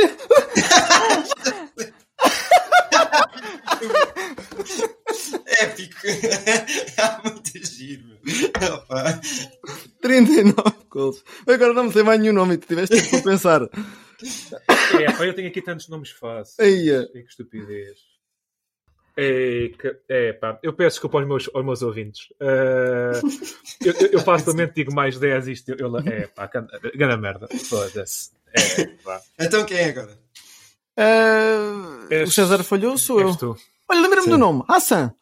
[5.61, 5.95] Épico.
[6.97, 8.17] Há muito giro, meu.
[8.75, 9.21] Opa.
[10.01, 11.23] 39 gols.
[11.47, 13.61] Agora não me sei mais nenhum nome e tu tiveste tempo para pensar.
[15.01, 16.59] É, pá, eu tenho aqui tantos nomes fáceis.
[16.59, 17.05] Aí, é.
[17.07, 17.97] Que estupidez.
[19.15, 22.29] É, que, é pá, eu peço desculpa aos meus, aos meus ouvintes.
[22.39, 23.21] Eh,
[23.85, 25.69] eu, eu, eu facilmente digo mais 10 isto.
[25.69, 26.47] Eu, eu, é pá,
[26.95, 27.47] grande merda.
[27.69, 28.31] Foda-se.
[28.53, 29.21] É, pá.
[29.39, 30.17] Então quem é agora?
[30.97, 33.35] Ah, o És- César falhou, sou eu.
[33.35, 33.55] Tu.
[33.89, 34.63] Olha, lembra-me do nome.
[34.67, 35.13] Hassan.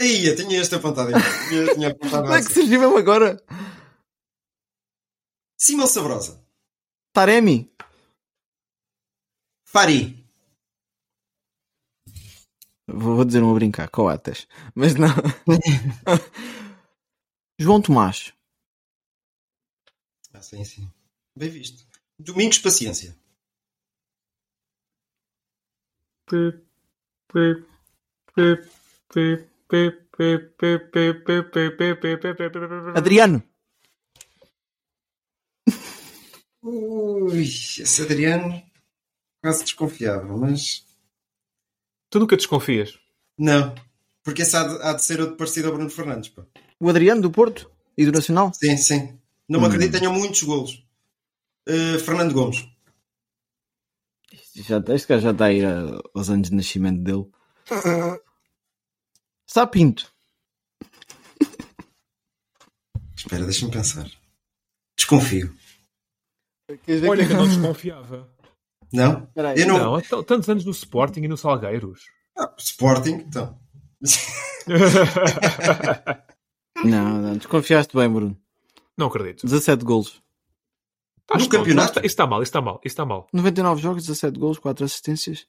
[0.00, 1.12] Aí, eu tinha este apontado
[1.74, 2.54] tinha apontado Como é que assim.
[2.54, 3.40] surgiu mesmo agora?
[5.58, 6.42] Simão Sabrosa.
[7.12, 7.70] Taremi.
[9.74, 10.24] Fari.
[12.86, 14.46] Vou dizer um a brincar, Coates.
[14.72, 15.08] Mas não.
[17.58, 18.32] João Tomás.
[20.32, 20.88] Ah, sim, sim.
[21.36, 21.84] Bem visto.
[22.20, 23.16] Domingos, paciência.
[32.94, 33.42] Adriano.
[36.62, 38.73] Ui, esse Adriano
[39.44, 40.86] quase desconfiava, mas
[42.08, 42.98] Tu nunca desconfias.
[43.38, 43.74] não.
[44.22, 46.30] Porque esse há de, há de ser outro parecido ao Bruno Fernandes.
[46.30, 46.46] Pá.
[46.80, 48.50] O Adriano do Porto e do Nacional.
[48.54, 49.20] Sim, sim.
[49.46, 50.82] Não me acredito que tenham muitos golos.
[51.68, 52.66] Uh, Fernando Gomes.
[54.54, 55.66] Já, este gajo já está a ir
[56.14, 57.26] aos anos de nascimento dele.
[59.46, 60.10] Sapinto.
[63.14, 64.10] Espera, deixa-me pensar.
[64.96, 65.54] Desconfio.
[67.06, 68.33] Olha que eu não desconfiava.
[68.94, 69.24] Não?
[69.24, 69.60] Espera aí.
[69.60, 69.78] Eu não.
[69.92, 72.04] Não, t- tantos anos no Sporting e no Salgueiros.
[72.38, 73.58] Ah, Sporting, então.
[76.84, 78.36] Não, não, desconfiaste bem, Bruno.
[78.98, 79.46] não acredito.
[79.46, 80.20] 17 golos.
[81.22, 81.98] Estás No campeonato?
[82.00, 83.26] Isso está mal, isso está mal, isso está mal.
[83.32, 85.46] 99 jogos, 17 golos, 4 assistências.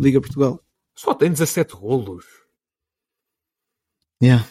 [0.00, 0.60] Liga Portugal.
[0.96, 2.24] Só tem 17 golos.
[4.22, 4.44] Yeah.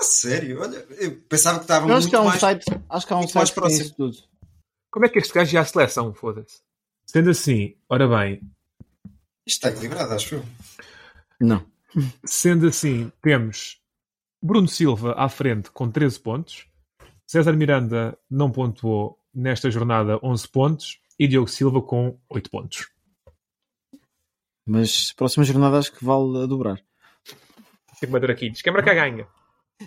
[0.00, 0.60] A sério?
[0.62, 2.40] Olha, eu pensava que estava Eu acho muito que há um mais...
[2.40, 3.82] site, acho que há um site que tem próximo.
[3.82, 4.16] isso tudo.
[4.90, 6.12] Como é que este gajo ia à seleção?
[6.12, 6.62] Foda-se.
[7.06, 8.40] Sendo assim, ora bem,
[9.46, 10.44] Isto está equilibrado, acho eu.
[11.40, 11.64] Não.
[12.24, 13.80] sendo assim, temos
[14.42, 16.66] Bruno Silva à frente com 13 pontos,
[17.26, 22.90] César Miranda não pontuou nesta jornada 11 pontos e Diogo Silva com 8 pontos.
[24.66, 26.76] Mas próxima jornada acho que vale a dobrar.
[28.00, 28.50] Tem que bater aqui.
[28.50, 29.26] Diz quebra que ganha.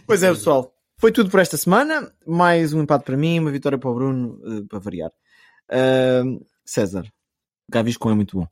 [0.06, 0.73] Pois é, pessoal.
[1.04, 2.10] Foi tudo por esta semana.
[2.26, 5.12] Mais um empate para mim, uma vitória para o Bruno, eh, para variar.
[5.70, 7.12] Ahm, César,
[7.70, 8.48] Gaviscon é muito bom.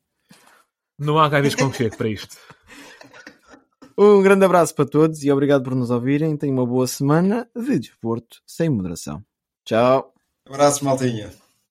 [1.00, 2.36] Não há gavis com que chegue para isto.
[3.98, 6.36] Um grande abraço para todos e obrigado por nos ouvirem.
[6.36, 9.24] Tenham uma boa semana de desporto sem moderação.
[9.64, 10.14] Tchau.
[10.46, 11.32] Abraço, maltinha.